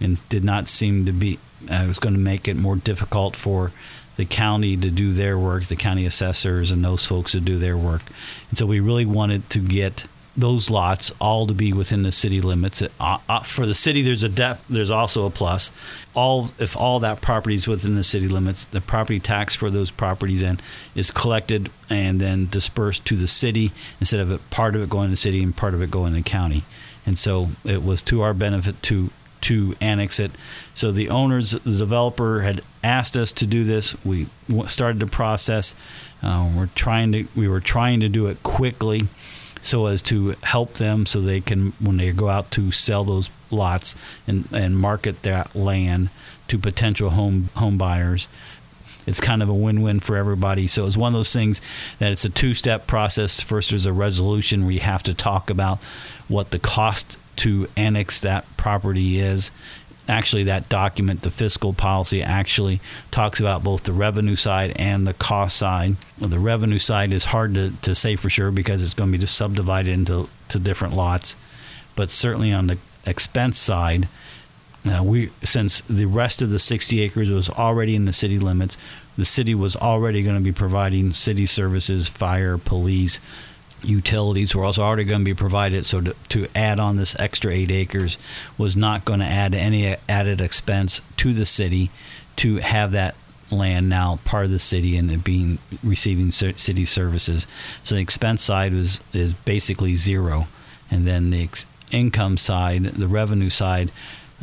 and 0.00 0.26
did 0.28 0.44
not 0.44 0.68
seem 0.68 1.04
to 1.04 1.12
be. 1.12 1.38
Uh, 1.70 1.82
it 1.84 1.88
was 1.88 1.98
going 1.98 2.14
to 2.14 2.20
make 2.20 2.46
it 2.46 2.56
more 2.56 2.76
difficult 2.76 3.34
for 3.36 3.72
the 4.16 4.24
county 4.24 4.76
to 4.76 4.90
do 4.90 5.12
their 5.12 5.38
work, 5.38 5.64
the 5.64 5.76
county 5.76 6.06
assessors 6.06 6.70
and 6.70 6.84
those 6.84 7.06
folks 7.06 7.32
to 7.32 7.40
do 7.40 7.58
their 7.58 7.76
work. 7.76 8.02
And 8.50 8.58
so 8.58 8.66
we 8.66 8.80
really 8.80 9.06
wanted 9.06 9.48
to 9.50 9.58
get 9.58 10.04
those 10.36 10.70
lots 10.70 11.12
all 11.20 11.46
to 11.46 11.54
be 11.54 11.72
within 11.72 12.02
the 12.02 12.12
city 12.12 12.40
limits. 12.40 12.82
Uh, 12.82 13.18
uh, 13.28 13.40
for 13.40 13.66
the 13.66 13.74
city, 13.74 14.02
there's 14.02 14.24
a 14.24 14.28
def, 14.28 14.64
there's 14.68 14.90
also 14.90 15.26
a 15.26 15.30
plus. 15.30 15.70
All 16.14 16.50
if 16.58 16.76
all 16.76 17.00
that 17.00 17.20
property 17.20 17.54
is 17.54 17.68
within 17.68 17.94
the 17.94 18.04
city 18.04 18.28
limits, 18.28 18.64
the 18.64 18.80
property 18.80 19.20
tax 19.20 19.54
for 19.54 19.70
those 19.70 19.90
properties 19.90 20.40
then 20.40 20.60
is 20.94 21.10
collected 21.10 21.70
and 21.88 22.20
then 22.20 22.48
dispersed 22.50 23.04
to 23.06 23.16
the 23.16 23.28
city 23.28 23.70
instead 24.00 24.20
of 24.20 24.50
part 24.50 24.74
of 24.74 24.82
it 24.82 24.90
going 24.90 25.08
to 25.08 25.10
the 25.10 25.16
city 25.16 25.42
and 25.42 25.56
part 25.56 25.74
of 25.74 25.82
it 25.82 25.90
going 25.90 26.12
to 26.12 26.18
the 26.18 26.22
county. 26.22 26.62
And 27.06 27.16
so 27.16 27.48
it 27.64 27.84
was 27.84 28.02
to 28.04 28.22
our 28.22 28.34
benefit 28.34 28.80
to 28.84 29.10
to 29.42 29.74
annex 29.78 30.20
it. 30.20 30.30
So 30.72 30.90
the 30.90 31.10
owners, 31.10 31.50
the 31.50 31.76
developer 31.76 32.40
had 32.40 32.62
asked 32.82 33.14
us 33.14 33.30
to 33.32 33.46
do 33.46 33.64
this. 33.64 33.94
We 34.02 34.26
started 34.66 35.00
the 35.00 35.06
process. 35.06 35.74
Uh, 36.22 36.50
we're 36.56 36.70
trying 36.74 37.12
to 37.12 37.28
we 37.36 37.46
were 37.46 37.60
trying 37.60 38.00
to 38.00 38.08
do 38.08 38.26
it 38.28 38.42
quickly 38.42 39.06
so 39.64 39.86
as 39.86 40.02
to 40.02 40.34
help 40.42 40.74
them 40.74 41.06
so 41.06 41.20
they 41.20 41.40
can 41.40 41.72
when 41.80 41.96
they 41.96 42.12
go 42.12 42.28
out 42.28 42.50
to 42.52 42.70
sell 42.70 43.04
those 43.04 43.30
lots 43.50 43.94
and, 44.26 44.48
and 44.52 44.78
market 44.78 45.22
that 45.22 45.54
land 45.54 46.08
to 46.48 46.58
potential 46.58 47.10
home 47.10 47.48
home 47.54 47.78
buyers 47.78 48.28
it's 49.06 49.20
kind 49.20 49.42
of 49.42 49.48
a 49.48 49.54
win-win 49.54 50.00
for 50.00 50.16
everybody. 50.16 50.66
So 50.66 50.86
it's 50.86 50.96
one 50.96 51.12
of 51.12 51.18
those 51.18 51.32
things 51.32 51.60
that 51.98 52.12
it's 52.12 52.24
a 52.24 52.30
two-step 52.30 52.86
process. 52.86 53.40
First, 53.40 53.70
there's 53.70 53.86
a 53.86 53.92
resolution 53.92 54.62
where 54.62 54.72
you 54.72 54.80
have 54.80 55.02
to 55.04 55.14
talk 55.14 55.50
about 55.50 55.78
what 56.28 56.50
the 56.50 56.58
cost 56.58 57.18
to 57.36 57.68
annex 57.76 58.20
that 58.20 58.44
property 58.56 59.18
is, 59.18 59.50
actually 60.08 60.44
that 60.44 60.68
document, 60.68 61.22
the 61.22 61.30
fiscal 61.30 61.72
policy, 61.72 62.22
actually 62.22 62.80
talks 63.10 63.40
about 63.40 63.64
both 63.64 63.84
the 63.84 63.92
revenue 63.92 64.36
side 64.36 64.72
and 64.76 65.06
the 65.06 65.14
cost 65.14 65.56
side. 65.56 65.96
The 66.18 66.38
revenue 66.38 66.78
side 66.78 67.12
is 67.12 67.24
hard 67.24 67.54
to, 67.54 67.72
to 67.82 67.94
say 67.94 68.16
for 68.16 68.28
sure 68.28 68.50
because 68.50 68.82
it's 68.82 68.94
going 68.94 69.12
to 69.12 69.18
be 69.18 69.26
subdivided 69.26 69.92
into 69.92 70.28
to 70.48 70.58
different 70.58 70.94
lots. 70.94 71.36
But 71.96 72.10
certainly 72.10 72.52
on 72.52 72.66
the 72.66 72.78
expense 73.06 73.58
side, 73.58 74.08
uh, 74.86 75.02
we 75.02 75.30
since 75.42 75.80
the 75.82 76.04
rest 76.04 76.42
of 76.42 76.50
the 76.50 76.58
60 76.58 77.00
acres 77.00 77.30
was 77.30 77.48
already 77.48 77.94
in 77.94 78.04
the 78.04 78.12
city 78.12 78.38
limits, 78.38 78.76
the 79.16 79.24
city 79.24 79.54
was 79.54 79.76
already 79.76 80.22
going 80.22 80.36
to 80.36 80.42
be 80.42 80.52
providing 80.52 81.12
city 81.12 81.46
services, 81.46 82.08
fire, 82.08 82.58
police, 82.58 83.20
utilities 83.84 84.54
were 84.54 84.64
also 84.64 84.82
already 84.82 85.04
going 85.04 85.20
to 85.20 85.24
be 85.24 85.34
provided. 85.34 85.84
So 85.86 86.00
to, 86.00 86.16
to, 86.30 86.46
add 86.54 86.78
on 86.78 86.96
this 86.96 87.18
extra 87.18 87.52
eight 87.52 87.70
acres 87.70 88.18
was 88.58 88.76
not 88.76 89.04
going 89.04 89.20
to 89.20 89.26
add 89.26 89.54
any 89.54 89.96
added 90.08 90.40
expense 90.40 91.02
to 91.18 91.32
the 91.32 91.46
city 91.46 91.90
to 92.36 92.56
have 92.56 92.92
that 92.92 93.14
land 93.50 93.88
now 93.88 94.18
part 94.24 94.46
of 94.46 94.50
the 94.50 94.58
city 94.58 94.96
and 94.96 95.22
being 95.22 95.58
receiving 95.82 96.30
city 96.32 96.84
services. 96.84 97.46
So 97.82 97.94
the 97.94 98.00
expense 98.00 98.42
side 98.42 98.72
was 98.72 99.00
is 99.12 99.32
basically 99.32 99.94
zero, 99.94 100.48
and 100.90 101.06
then 101.06 101.30
the 101.30 101.44
ex- 101.44 101.66
income 101.92 102.36
side, 102.36 102.84
the 102.84 103.08
revenue 103.08 103.50
side. 103.50 103.90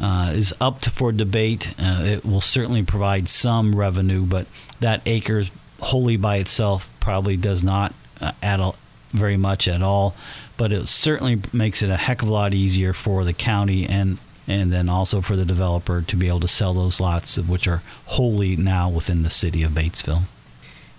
Uh, 0.02 0.32
is 0.34 0.56
up 0.60 0.80
to, 0.80 0.90
for 0.90 1.12
debate. 1.12 1.76
Uh, 1.78 2.02
it 2.04 2.26
will 2.26 2.42
certainly 2.42 2.82
provide 2.82 3.28
some 3.28 3.76
revenue, 3.76 4.26
but 4.26 4.48
that 4.80 5.02
acres 5.06 5.52
wholly 5.80 6.18
by 6.18 6.38
itself 6.38 6.90
probably 7.00 7.38
does 7.38 7.64
not 7.64 7.94
uh, 8.20 8.32
add 8.42 8.60
a, 8.60 8.72
very 9.12 9.38
much 9.38 9.68
at 9.68 9.82
all, 9.82 10.16
but 10.58 10.72
it 10.72 10.88
certainly 10.88 11.40
makes 11.54 11.82
it 11.82 11.90
a 11.90 11.98
heck 11.98 12.22
of 12.22 12.28
a 12.28 12.32
lot 12.32 12.54
easier 12.54 12.94
for 12.94 13.24
the 13.24 13.34
county 13.34 13.86
and 13.86 14.20
and 14.48 14.74
then 14.74 14.90
also 14.90 15.22
for 15.22 15.36
the 15.36 15.46
developer 15.46 16.02
to 16.02 16.16
be 16.16 16.28
able 16.28 16.40
to 16.40 16.48
sell 16.48 16.74
those 16.74 17.00
lots, 17.00 17.38
which 17.38 17.68
are 17.68 17.82
wholly 18.08 18.56
now 18.56 18.90
within 18.90 19.24
the 19.24 19.30
city 19.30 19.64
of 19.64 19.72
Batesville. 19.72 20.24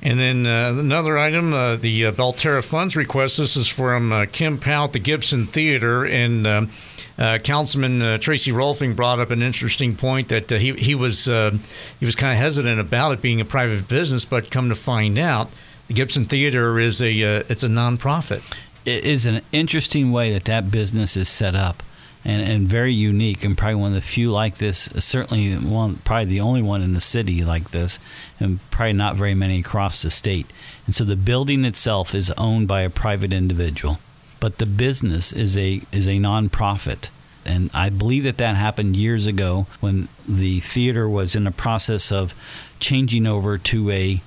And 0.01 0.19
then 0.19 0.47
uh, 0.47 0.81
another 0.81 1.17
item, 1.17 1.55
uh, 1.55 1.77
the 1.77 2.07
uh, 2.07 2.13
Belterra 2.13 2.63
funds 2.63 2.97
request. 2.97 3.37
This 3.37 3.57
is 3.57 3.69
from 3.69 4.13
uh, 4.13 4.27
Kim 4.31 4.59
Powell 4.59 4.87
at 4.87 4.93
the 4.93 4.99
Gibson 4.99 5.47
Theater, 5.47 6.05
and 6.05 6.45
um, 6.45 6.71
uh, 7.19 7.39
Councilman 7.39 8.03
uh, 8.03 8.19
Tracy 8.19 8.51
Rolfing 8.51 8.97
brought 8.97 9.21
up 9.21 9.31
an 9.31 9.43
interesting 9.43 9.95
point 9.95 10.29
that 10.29 10.51
he 10.51 10.73
he 10.73 10.97
was 10.97 11.27
he 11.27 12.07
was 12.07 12.17
kind 12.17 12.33
of 12.33 12.39
hesitant 12.39 12.81
about 12.81 13.13
it 13.13 13.23
being 13.23 13.41
a 13.41 13.45
private 13.45 13.87
business, 13.87 14.25
but 14.25 14.51
come 14.51 14.71
to 14.71 14.75
find 14.75 15.19
out 15.19 15.51
Gibson 15.93 16.25
Theater 16.25 16.79
is 16.79 17.01
a 17.01 17.11
uh, 17.23 17.43
it's 17.49 17.63
a 17.63 17.69
nonprofit. 17.69 18.43
It 18.85 19.05
is 19.05 19.27
an 19.27 19.43
interesting 19.53 20.11
way 20.11 20.33
that 20.33 20.45
that 20.47 20.71
business 20.71 21.17
is 21.17 21.29
set 21.29 21.55
up. 21.55 21.83
And, 22.25 22.41
and 22.41 22.69
very 22.69 22.93
unique, 22.93 23.45
and 23.45 23.59
probably 23.59 23.75
one 23.75 23.89
of 23.89 23.95
the 23.97 24.01
few 24.01 24.31
like 24.31 24.59
this. 24.59 24.89
Certainly, 24.97 25.55
one 25.55 25.97
probably 26.05 26.27
the 26.27 26.41
only 26.41 26.63
one 26.63 26.81
in 26.81 26.95
the 26.95 27.01
city 27.01 27.43
like 27.43 27.71
this, 27.71 27.99
and 28.39 28.61
probably 28.71 28.93
not 28.93 29.17
very 29.17 29.35
many 29.35 29.59
across 29.59 30.03
the 30.03 30.11
state. 30.11 30.47
And 30.87 30.95
so, 30.95 31.03
the 31.03 31.17
building 31.17 31.65
itself 31.65 32.15
is 32.15 32.31
owned 32.39 32.69
by 32.69 32.83
a 32.83 32.91
private 32.91 33.33
individual, 33.33 33.99
but 34.39 34.59
the 34.59 34.67
business 34.67 35.33
is 35.33 35.59
a 35.59 35.83
is 35.91 36.07
a 36.07 36.13
nonprofit. 36.13 37.09
And 37.45 37.71
I 37.75 37.91
believe 37.91 38.23
that 38.23 38.39
that 38.39 38.55
happened 38.55 38.95
years 38.95 39.27
ago 39.27 39.67
when 39.81 40.07
the 40.29 40.61
theater 40.61 41.09
was 41.09 41.35
in 41.35 41.43
the 41.43 41.51
process 41.51 42.13
of 42.13 42.37
changing 42.79 43.27
over 43.27 43.59
to 43.59 43.91
a 43.91 44.23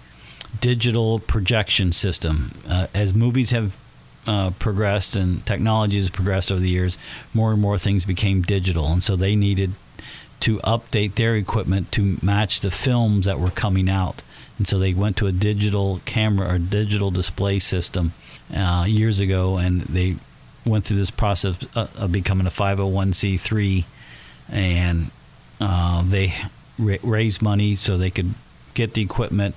digital 0.61 1.19
projection 1.19 1.91
system. 1.91 2.51
Uh, 2.67 2.87
as 2.93 3.13
movies 3.13 3.51
have 3.51 3.77
uh, 4.27 4.51
progressed 4.59 5.15
and 5.15 5.45
technology 5.45 5.97
has 5.97 6.09
progressed 6.09 6.51
over 6.51 6.61
the 6.61 6.69
years, 6.69 6.97
more 7.33 7.51
and 7.51 7.61
more 7.61 7.77
things 7.77 8.05
became 8.05 8.41
digital, 8.41 8.87
and 8.87 9.03
so 9.03 9.15
they 9.15 9.35
needed 9.35 9.71
to 10.41 10.57
update 10.59 11.15
their 11.15 11.35
equipment 11.35 11.91
to 11.91 12.17
match 12.21 12.59
the 12.59 12.71
films 12.71 13.25
that 13.25 13.39
were 13.39 13.51
coming 13.51 13.89
out. 13.89 14.21
And 14.57 14.67
so 14.67 14.79
they 14.79 14.93
went 14.93 15.17
to 15.17 15.27
a 15.27 15.31
digital 15.31 16.01
camera 16.05 16.53
or 16.53 16.57
digital 16.57 17.11
display 17.11 17.59
system 17.59 18.13
uh, 18.55 18.85
years 18.87 19.19
ago, 19.19 19.57
and 19.57 19.81
they 19.81 20.15
went 20.65 20.83
through 20.85 20.97
this 20.97 21.11
process 21.11 21.65
of 21.75 22.11
becoming 22.11 22.47
a 22.47 22.51
501c3, 22.51 23.85
and 24.49 25.11
uh, 25.59 26.03
they 26.03 26.33
ra- 26.79 26.97
raised 27.03 27.41
money 27.41 27.75
so 27.75 27.97
they 27.97 28.09
could 28.09 28.33
get 28.73 28.93
the 28.93 29.01
equipment 29.01 29.55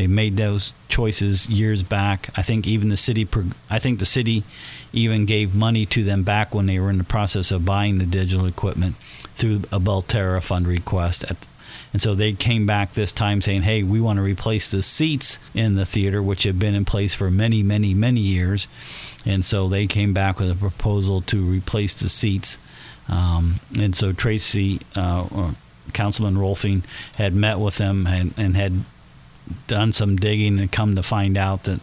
they 0.00 0.06
made 0.06 0.38
those 0.38 0.72
choices 0.88 1.46
years 1.50 1.82
back. 1.82 2.30
I 2.34 2.40
think 2.40 2.66
even 2.66 2.88
the 2.88 2.96
city, 2.96 3.28
I 3.68 3.78
think 3.78 3.98
the 3.98 4.06
city 4.06 4.44
even 4.94 5.26
gave 5.26 5.54
money 5.54 5.84
to 5.84 6.02
them 6.02 6.22
back 6.22 6.54
when 6.54 6.64
they 6.64 6.78
were 6.80 6.88
in 6.88 6.96
the 6.96 7.04
process 7.04 7.50
of 7.50 7.66
buying 7.66 7.98
the 7.98 8.06
digital 8.06 8.46
equipment 8.46 8.96
through 9.34 9.56
a 9.70 9.78
Belterra 9.78 10.42
fund 10.42 10.66
request. 10.66 11.24
At, 11.24 11.46
and 11.92 12.00
so 12.00 12.14
they 12.14 12.32
came 12.32 12.64
back 12.64 12.94
this 12.94 13.12
time 13.12 13.42
saying, 13.42 13.60
"Hey, 13.60 13.82
we 13.82 14.00
want 14.00 14.16
to 14.16 14.22
replace 14.22 14.70
the 14.70 14.80
seats 14.80 15.38
in 15.52 15.74
the 15.74 15.84
theater, 15.84 16.22
which 16.22 16.44
have 16.44 16.58
been 16.58 16.74
in 16.74 16.86
place 16.86 17.12
for 17.12 17.30
many, 17.30 17.62
many, 17.62 17.92
many 17.92 18.20
years." 18.20 18.68
And 19.26 19.44
so 19.44 19.68
they 19.68 19.86
came 19.86 20.14
back 20.14 20.40
with 20.40 20.50
a 20.50 20.54
proposal 20.54 21.20
to 21.26 21.42
replace 21.42 21.92
the 21.92 22.08
seats. 22.08 22.56
Um, 23.06 23.60
and 23.78 23.94
so 23.94 24.12
Tracy, 24.12 24.80
uh, 24.96 25.52
Councilman 25.92 26.36
Rolfing, 26.36 26.84
had 27.16 27.34
met 27.34 27.58
with 27.58 27.76
them 27.76 28.06
and, 28.06 28.32
and 28.38 28.56
had 28.56 28.72
done 29.66 29.92
some 29.92 30.16
digging 30.16 30.58
and 30.58 30.70
come 30.70 30.96
to 30.96 31.02
find 31.02 31.36
out 31.36 31.64
that 31.64 31.80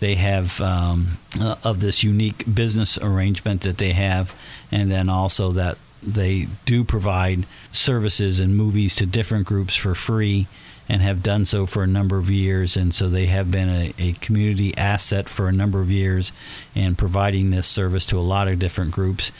they 0.00 0.16
have 0.16 0.60
um, 0.60 1.18
uh, 1.40 1.56
of 1.64 1.80
this 1.80 2.02
unique 2.02 2.44
business 2.52 2.98
arrangement 2.98 3.62
that 3.62 3.78
they 3.78 3.92
have, 3.92 4.34
and 4.70 4.90
then 4.90 5.08
also 5.08 5.52
that 5.52 5.78
they 6.02 6.46
do 6.66 6.84
provide 6.84 7.46
services 7.72 8.40
and 8.40 8.56
movies 8.56 8.96
to 8.96 9.06
different 9.06 9.46
groups 9.46 9.74
for 9.74 9.94
free 9.94 10.46
and 10.88 11.00
have 11.00 11.22
done 11.22 11.44
so 11.44 11.64
for 11.64 11.82
a 11.82 11.86
number 11.86 12.18
of 12.18 12.28
years. 12.28 12.76
And 12.76 12.94
so 12.94 13.08
they 13.08 13.26
have 13.26 13.50
been 13.50 13.68
a, 13.68 13.94
a, 13.98 14.12
community 14.14 14.76
asset 14.76 15.28
for 15.28 15.48
a 15.48 15.52
number 15.52 15.80
of 15.80 15.90
years 15.90 16.32
and 16.74 16.98
providing 16.98 17.50
this 17.50 17.66
service 17.66 18.04
to 18.06 18.18
a 18.18 18.20
lot 18.20 18.48
of 18.48 18.58
different 18.58 18.90
groups, 18.90 19.32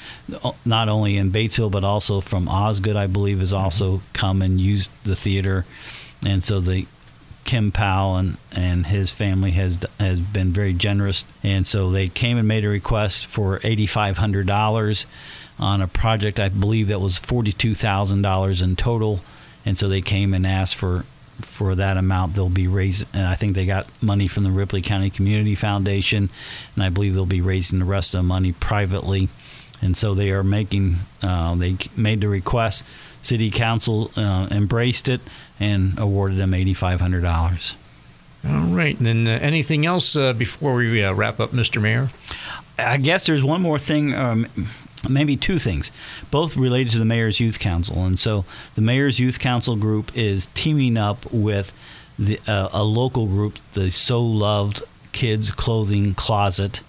not 0.65 0.89
only 0.89 1.19
in 1.19 1.31
Batesville, 1.31 1.71
but 1.71 1.85
also 1.85 2.23
from 2.23 2.49
Osgood, 2.49 2.97
I 2.97 3.07
believe, 3.07 3.41
has 3.41 3.53
also 3.53 4.01
come 4.15 4.41
and 4.41 4.59
used 4.61 4.91
the 5.05 5.17
theater. 5.17 5.67
And 6.27 6.43
so 6.43 6.61
the 6.61 6.87
Kim 7.45 7.73
Powell 7.73 8.17
and, 8.17 8.37
and 8.53 8.87
his 8.87 9.11
family 9.11 9.53
has 9.53 9.79
has 10.01 10.21
been 10.21 10.51
very 10.51 10.73
generous, 10.73 11.25
and 11.43 11.67
so 11.67 11.91
they 11.91 12.09
came 12.09 12.39
and 12.39 12.49
made 12.49 12.65
a 12.65 12.69
request 12.69 13.27
for 13.27 13.61
eighty 13.63 13.87
five 13.87 14.17
hundred 14.17 14.47
dollars 14.47 15.07
on 15.59 15.81
a 15.81 15.87
project 15.87 16.41
I 16.41 16.49
believe 16.49 16.89
that 16.89 17.01
was 17.01 17.19
forty 17.19 17.53
two 17.53 17.75
thousand 17.75 18.23
dollars 18.23 18.63
in 18.63 18.77
total, 18.77 19.21
and 19.65 19.77
so 19.77 19.89
they 19.89 20.01
came 20.01 20.35
and 20.35 20.47
asked 20.47 20.75
for 20.75 21.05
for 21.41 21.75
that 21.75 21.97
amount, 21.97 22.35
they'll 22.35 22.49
be 22.49 22.69
raising. 22.69 23.09
And 23.13 23.27
I 23.27 23.35
think 23.35 23.55
they 23.55 23.67
got 23.67 23.89
money 24.01 24.29
from 24.29 24.45
the 24.45 24.51
Ripley 24.51 24.83
County 24.83 25.11
Community 25.11 25.55
Foundation, 25.55 26.31
and 26.75 26.85
I 26.85 26.91
believe 26.91 27.15
they'll 27.15 27.27
be 27.27 27.41
raising 27.41 27.79
the 27.79 27.85
rest 27.85 28.15
of 28.15 28.19
the 28.19 28.23
money 28.23 28.53
privately. 28.53 29.29
And 29.83 29.97
so 29.97 30.15
they 30.15 30.31
are 30.31 30.45
making. 30.45 30.97
Uh, 31.23 31.57
they 31.57 31.77
made 31.97 32.21
the 32.21 32.29
request. 32.29 32.85
City 33.23 33.51
Council 33.51 34.11
uh, 34.17 34.49
embraced 34.51 35.09
it 35.09 35.21
and 35.61 35.99
awarded 35.99 36.39
them 36.39 36.55
eighty 36.55 36.75
five 36.75 37.01
hundred 37.01 37.23
dollars. 37.23 37.77
All 38.47 38.67
right. 38.67 38.97
And 38.97 39.07
then 39.07 39.29
uh, 39.29 39.39
anything 39.41 39.87
else 39.87 40.17
uh, 40.17 40.33
before 40.35 40.75
we 40.75 41.03
uh, 41.03 41.15
wrap 41.15 41.41
up, 41.41 41.51
Mr. 41.51 41.81
Mayor? 41.81 42.11
I 42.79 42.99
guess 42.99 43.25
there's 43.27 43.43
one 43.43 43.63
more 43.63 43.79
thing. 43.79 44.13
Um, 44.15 44.47
maybe 45.09 45.37
two 45.37 45.59
things, 45.59 45.93
both 46.31 46.57
related 46.57 46.93
to 46.93 46.99
the 46.99 47.05
Mayor's 47.05 47.41
Youth 47.41 47.59
Council. 47.59 48.05
And 48.05 48.19
so 48.19 48.45
the 48.75 48.83
Mayor's 48.83 49.19
Youth 49.19 49.39
Council 49.39 49.77
group 49.77 50.17
is 50.17 50.47
teaming 50.55 50.97
up 50.97 51.31
with 51.33 51.73
the, 52.19 52.39
uh, 52.47 52.69
a 52.73 52.85
local 52.85 53.27
group, 53.27 53.59
the 53.73 53.91
So 53.91 54.23
Loved 54.23 54.83
Kids 55.13 55.51
Clothing 55.51 56.15
Closet, 56.15 56.81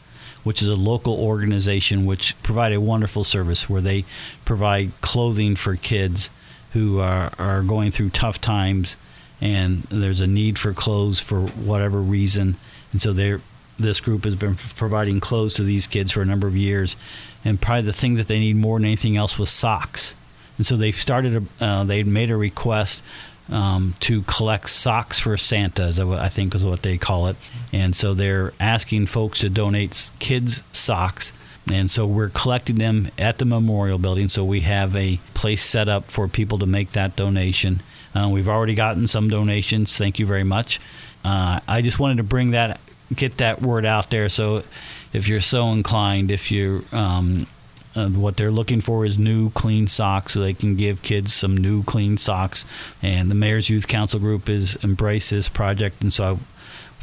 which 0.44 0.62
is 0.62 0.68
a 0.68 0.76
local 0.76 1.14
organization 1.14 2.06
which 2.06 2.42
provide 2.44 2.74
a 2.74 2.82
wonderful 2.82 3.24
service 3.24 3.70
where 3.70 3.82
they 3.82 4.06
provide 4.46 4.92
clothing 5.02 5.56
for 5.56 5.76
kids 5.76 6.30
who 6.76 7.00
are, 7.00 7.32
are 7.40 7.62
going 7.64 7.90
through 7.90 8.10
tough 8.10 8.42
times 8.42 8.98
and 9.40 9.82
there's 9.84 10.20
a 10.20 10.28
need 10.28 10.60
for 10.60 10.74
clothes 10.74 11.22
for 11.22 11.42
whatever 11.42 12.00
reason. 12.00 12.58
And 12.92 13.02
so 13.02 13.14
they're 13.14 13.40
this 13.78 14.00
group 14.00 14.24
has 14.24 14.36
been 14.36 14.56
providing 14.56 15.20
clothes 15.20 15.54
to 15.56 15.64
these 15.64 15.88
kids 15.88 16.12
for 16.12 16.22
a 16.22 16.26
number 16.26 16.48
of 16.48 16.56
years, 16.56 16.96
and 17.44 17.60
probably 17.60 17.84
the 17.84 17.94
thing 17.94 18.16
that 18.16 18.28
they 18.28 18.40
need 18.40 18.56
more 18.56 18.78
than 18.80 18.86
anything 18.86 19.18
else 19.18 19.38
was 19.38 19.50
socks. 19.50 20.16
And 20.58 20.66
so 20.66 20.78
they've 20.78 20.96
started. 20.96 21.36
A, 21.60 21.64
uh, 21.64 21.84
they 21.84 22.04
made 22.04 22.32
a 22.32 22.38
request 22.38 23.04
um, 23.52 23.94
to 24.00 24.22
collect 24.24 24.70
socks 24.70 25.20
for 25.20 25.36
Santa, 25.38 25.94
I 26.18 26.30
think 26.30 26.56
is 26.56 26.64
what 26.64 26.84
they 26.84 26.98
call 26.98 27.28
it. 27.28 27.36
And 27.74 27.96
so 27.96 28.14
they're 28.14 28.54
asking 28.60 29.08
folks 29.08 29.40
to 29.40 29.50
donate 29.50 30.10
kids 30.20 30.64
socks. 30.72 31.34
And 31.72 31.90
so 31.90 32.06
we're 32.06 32.30
collecting 32.30 32.76
them 32.76 33.10
at 33.18 33.40
the 33.40 33.46
memorial 33.46 33.98
building. 33.98 34.30
So 34.30 34.46
we 34.46 34.62
have 34.62 34.96
a 34.96 35.20
place 35.34 35.64
set 35.64 35.90
up 35.90 36.06
for 36.06 36.28
people 36.28 36.60
to 36.60 36.66
make 36.66 36.92
that 36.92 37.16
donation. 37.16 37.82
Uh, 38.14 38.30
we've 38.32 38.48
already 38.48 38.76
gotten 38.76 39.08
some 39.08 39.30
donations. 39.30 39.98
Thank 39.98 40.20
you 40.20 40.26
very 40.26 40.44
much. 40.44 40.80
Uh, 41.24 41.60
I 41.68 41.82
just 41.82 42.00
wanted 42.00 42.18
to 42.18 42.24
bring 42.24 42.52
that 42.52 42.80
get 43.14 43.38
that 43.38 43.62
word 43.62 43.86
out 43.86 44.10
there. 44.10 44.30
So 44.30 44.64
if 45.14 45.28
you're 45.28 45.42
so 45.42 45.72
inclined, 45.72 46.32
if 46.32 46.52
you're 46.52 46.82
um, 46.92 47.48
uh, 47.96 48.10
what 48.10 48.36
they're 48.36 48.52
looking 48.52 48.82
for 48.82 49.06
is 49.06 49.18
new, 49.18 49.50
clean 49.52 49.88
socks, 49.88 50.34
so 50.34 50.42
they 50.42 50.54
can 50.54 50.76
give 50.76 51.02
kids 51.02 51.34
some 51.34 51.56
new, 51.56 51.84
clean 51.84 52.18
socks. 52.18 52.66
And 53.02 53.32
the 53.32 53.36
Mayor's 53.36 53.70
Youth 53.70 53.88
Council 53.88 54.20
group 54.20 54.50
is 54.50 54.76
embrace 54.78 55.30
this 55.30 55.48
project, 55.48 56.02
and 56.02 56.12
so 56.12 56.26
I 56.26 56.38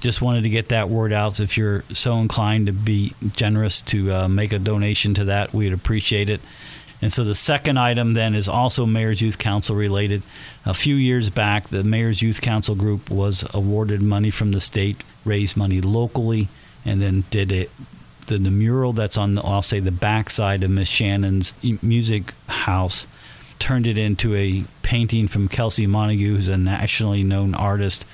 just 0.02 0.20
wanted 0.20 0.42
to 0.42 0.50
get 0.50 0.70
that 0.70 0.88
word 0.88 1.12
out. 1.12 1.38
If 1.38 1.56
you're 1.56 1.84
so 1.92 2.16
inclined 2.16 2.66
to 2.66 2.72
be 2.72 3.14
generous 3.34 3.80
to 3.82 4.12
uh, 4.12 4.28
make 4.28 4.52
a 4.52 4.58
donation 4.58 5.14
to 5.14 5.24
that, 5.26 5.54
we'd 5.54 5.72
appreciate 5.72 6.28
it. 6.28 6.40
And 7.00 7.12
so 7.12 7.24
the 7.24 7.34
second 7.34 7.78
item 7.78 8.14
then 8.14 8.34
is 8.34 8.48
also 8.48 8.84
Mayor's 8.84 9.22
Youth 9.22 9.38
Council 9.38 9.76
related. 9.76 10.22
A 10.66 10.74
few 10.74 10.96
years 10.96 11.30
back, 11.30 11.68
the 11.68 11.84
Mayor's 11.84 12.20
Youth 12.20 12.40
Council 12.40 12.74
group 12.74 13.10
was 13.10 13.44
awarded 13.54 14.02
money 14.02 14.30
from 14.30 14.52
the 14.52 14.60
state, 14.60 15.02
raised 15.24 15.56
money 15.56 15.80
locally, 15.80 16.48
and 16.84 17.00
then 17.00 17.24
did 17.30 17.50
it. 17.52 17.70
The, 18.26 18.38
the 18.38 18.50
mural 18.50 18.92
that's 18.92 19.16
on, 19.16 19.34
the, 19.34 19.42
I'll 19.42 19.62
say, 19.62 19.80
the 19.80 19.90
backside 19.90 20.62
of 20.62 20.70
Miss 20.70 20.88
Shannon's 20.88 21.54
music 21.82 22.34
house, 22.46 23.06
turned 23.58 23.86
it 23.86 23.98
into 23.98 24.34
a 24.34 24.64
painting 24.82 25.28
from 25.28 25.48
Kelsey 25.48 25.86
Montague, 25.86 26.34
who's 26.34 26.48
a 26.48 26.56
nationally 26.56 27.22
known 27.22 27.54
artist. 27.54 28.04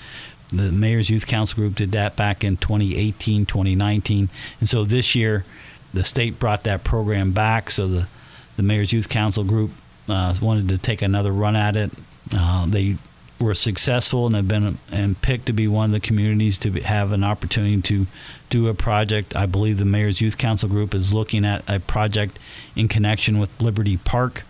The 0.51 0.73
Mayor's 0.73 1.11
Youth 1.11 1.27
Council 1.27 1.57
group 1.57 1.75
did 1.75 1.93
that 1.93 2.17
back 2.17 2.43
in 2.43 2.57
2018, 2.57 3.47
2019. 3.47 4.29
And 4.61 4.69
so 4.69 4.85
this 4.85 5.15
year, 5.15 5.45
the 5.93 6.05
state 6.05 6.39
brought 6.39 6.65
that 6.65 6.85
program 6.85 7.33
back. 7.33 7.71
So 7.71 7.87
the 7.87 8.09
the 8.57 8.63
Mayor's 8.65 8.93
Youth 8.93 9.09
Council 9.09 9.45
group 9.45 9.71
uh, 10.09 10.35
wanted 10.43 10.69
to 10.69 10.79
take 10.79 11.01
another 11.01 11.31
run 11.31 11.55
at 11.55 11.77
it. 11.77 11.93
Uh, 12.35 12.67
they 12.67 12.97
were 13.41 13.55
successful 13.55 14.27
and 14.27 14.35
have 14.35 14.49
been 14.49 14.77
and 14.91 15.21
picked 15.23 15.47
to 15.47 15.53
be 15.53 15.69
one 15.69 15.87
of 15.87 15.93
the 15.93 16.01
communities 16.01 16.59
to 16.59 16.73
have 16.83 17.13
an 17.13 17.23
opportunity 17.23 17.81
to 17.81 18.07
do 18.51 18.67
a 18.67 18.75
project. 18.75 19.37
I 19.37 19.47
believe 19.47 19.79
the 19.79 19.85
Mayor's 19.85 20.21
Youth 20.21 20.39
Council 20.39 20.69
group 20.69 20.93
is 20.93 21.15
looking 21.15 21.45
at 21.45 21.63
a 21.69 21.79
project 21.79 22.39
in 22.75 22.89
connection 22.89 23.39
with 23.39 23.63
Liberty 23.63 23.97
Park, 23.97 24.43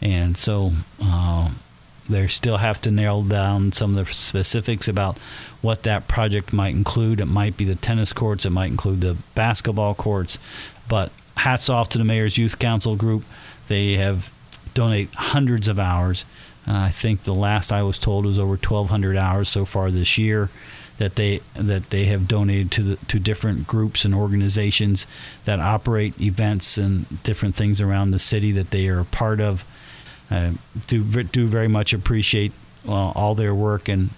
and 0.00 0.36
so 0.36 0.72
uh, 1.02 1.50
they 2.08 2.26
still 2.28 2.58
have 2.58 2.80
to 2.82 2.90
nail 2.90 3.22
down 3.22 3.72
some 3.72 3.96
of 3.96 4.06
the 4.06 4.12
specifics 4.12 4.88
about 4.88 5.18
what 5.60 5.84
that 5.84 6.08
project 6.08 6.52
might 6.52 6.74
include. 6.74 7.20
It 7.20 7.26
might 7.26 7.56
be 7.56 7.64
the 7.64 7.74
tennis 7.74 8.12
courts, 8.12 8.44
it 8.44 8.50
might 8.50 8.70
include 8.70 9.00
the 9.00 9.16
basketball 9.34 9.94
courts, 9.94 10.38
but 10.88 11.12
hats 11.36 11.68
off 11.68 11.88
to 11.90 11.98
the 11.98 12.04
Mayor's 12.04 12.38
Youth 12.38 12.58
Council 12.58 12.96
group. 12.96 13.24
They 13.68 13.94
have 13.94 14.32
donated 14.74 15.14
hundreds 15.14 15.68
of 15.68 15.78
hours. 15.78 16.24
Uh, 16.66 16.74
I 16.74 16.90
think 16.90 17.22
the 17.22 17.34
last 17.34 17.72
I 17.72 17.82
was 17.82 17.98
told 17.98 18.24
was 18.24 18.38
over 18.38 18.50
1,200 18.50 19.16
hours 19.16 19.48
so 19.48 19.64
far 19.64 19.90
this 19.90 20.18
year 20.18 20.50
that 20.98 21.16
they 21.16 21.40
that 21.54 21.90
they 21.90 22.04
have 22.04 22.28
donated 22.28 22.70
to 22.70 22.82
the 22.82 22.96
to 23.06 23.18
different 23.18 23.66
groups 23.66 24.04
and 24.04 24.14
organizations 24.14 25.06
that 25.44 25.58
operate 25.58 26.20
events 26.20 26.78
and 26.78 27.22
different 27.24 27.54
things 27.54 27.80
around 27.80 28.10
the 28.10 28.18
city 28.18 28.52
that 28.52 28.70
they 28.70 28.88
are 28.88 29.00
a 29.00 29.04
part 29.04 29.40
of. 29.40 29.64
Uh, 30.32 30.52
do 30.86 31.02
do 31.24 31.46
very 31.46 31.68
much 31.68 31.92
appreciate 31.92 32.52
uh, 32.88 32.92
all 32.92 33.34
their 33.34 33.54
work 33.54 33.88
and 33.88 34.10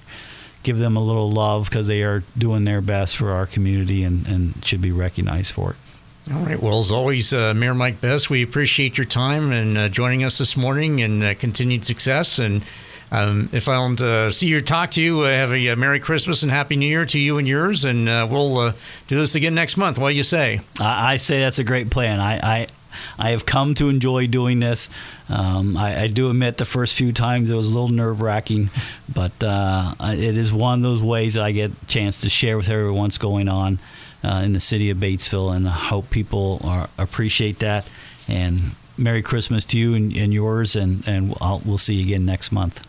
give 0.63 0.79
them 0.79 0.97
a 0.97 1.01
little 1.01 1.31
love 1.31 1.69
because 1.69 1.87
they 1.87 2.03
are 2.03 2.23
doing 2.37 2.65
their 2.65 2.81
best 2.81 3.17
for 3.17 3.31
our 3.31 3.47
community 3.47 4.03
and, 4.03 4.27
and 4.27 4.65
should 4.65 4.81
be 4.81 4.93
recognized 4.93 5.53
for 5.53 5.73
it. 5.73 5.77
All 6.33 6.41
right. 6.41 6.61
Well, 6.61 6.79
as 6.79 6.91
always, 6.91 7.35
uh, 7.35 7.53
Mayor 7.53 7.75
Mike 7.75 8.01
Best, 8.01 8.31
we 8.31 8.43
appreciate 8.43 8.97
your 8.97 9.05
time 9.05 9.53
and 9.53 9.77
uh, 9.77 9.89
joining 9.91 10.25
us 10.25 10.39
this 10.39 10.57
morning 10.57 11.03
and 11.03 11.23
uh, 11.23 11.35
continued 11.35 11.85
success. 11.85 12.39
And 12.39 12.65
um, 13.13 13.51
if 13.53 13.69
I 13.69 13.75
don't 13.75 14.01
uh, 14.01 14.31
see 14.31 14.47
you 14.47 14.57
or 14.57 14.63
talk 14.63 14.93
to 14.93 15.03
you, 15.03 15.21
uh, 15.21 15.29
have 15.29 15.53
a, 15.53 15.69
uh, 15.69 15.77
Merry 15.77 16.01
Christmas 16.01 16.43
and 16.43 16.51
Happy 16.51 16.77
New 16.77 16.87
Year 16.87 17.05
to 17.05 17.19
you 17.19 17.37
and 17.37 17.47
yours. 17.47 17.85
And 17.85 18.07
we'll 18.31 18.73
do 19.07 19.19
this 19.19 19.35
again 19.35 19.55
next 19.55 19.77
month. 19.77 19.99
What 19.99 20.11
do 20.11 20.17
you 20.17 20.23
say? 20.23 20.63
I, 20.81 21.15
I 21.15 21.17
say 21.19 21.41
that's 21.41 21.59
a 21.59 21.65
great 21.65 21.91
plan. 21.91 22.21
I, 22.21 22.39
I 22.39 22.67
I 23.19 23.31
have 23.31 23.47
come 23.47 23.75
to 23.75 23.89
enjoy 23.89 24.27
doing 24.27 24.61
this. 24.61 24.89
Um, 25.29 25.77
I, 25.77 26.03
I, 26.03 26.07
do 26.09 26.31
admit 26.31 26.59
the 26.59 26.65
first 26.65 26.97
few 26.97 27.13
times 27.13 27.51
it 27.51 27.55
was 27.55 27.71
a 27.71 27.73
little 27.73 27.89
nerve 27.89 28.21
wracking, 28.21 28.71
but 29.13 29.33
uh, 29.43 29.95
it 30.01 30.37
is 30.37 30.53
one 30.53 30.81
of 30.81 30.83
those 30.83 31.03
ways 31.03 31.35
that 31.35 31.43
I 31.43 31.53
get 31.53 31.71
a 31.71 31.87
chance 31.87 32.23
to 32.23 32.31
share 32.31 32.57
with 32.57 32.69
everyone 32.69 33.05
what's 33.05 33.19
going 33.19 33.49
on 33.49 33.79
uh, 34.23 34.43
in 34.45 34.53
the 34.53 34.61
city 34.61 34.91
of 34.91 34.99
Batesville, 34.99 35.55
and 35.55 35.69
I 35.69 35.73
hope 35.73 36.11
people 36.11 36.61
are, 36.65 36.89
appreciate 36.99 37.61
that. 37.61 37.89
And 38.29 38.75
Merry 38.97 39.23
Christmas 39.23 39.65
to 39.67 39.79
you 39.79 39.95
and, 39.95 40.17
and 40.17 40.33
yours, 40.33 40.77
and, 40.77 41.07
and 41.07 41.35
I'll, 41.41 41.63
we'll 41.65 41.79
see 41.79 41.95
you 41.95 42.05
again 42.05 42.25
next 42.27 42.53
month. 42.53 42.87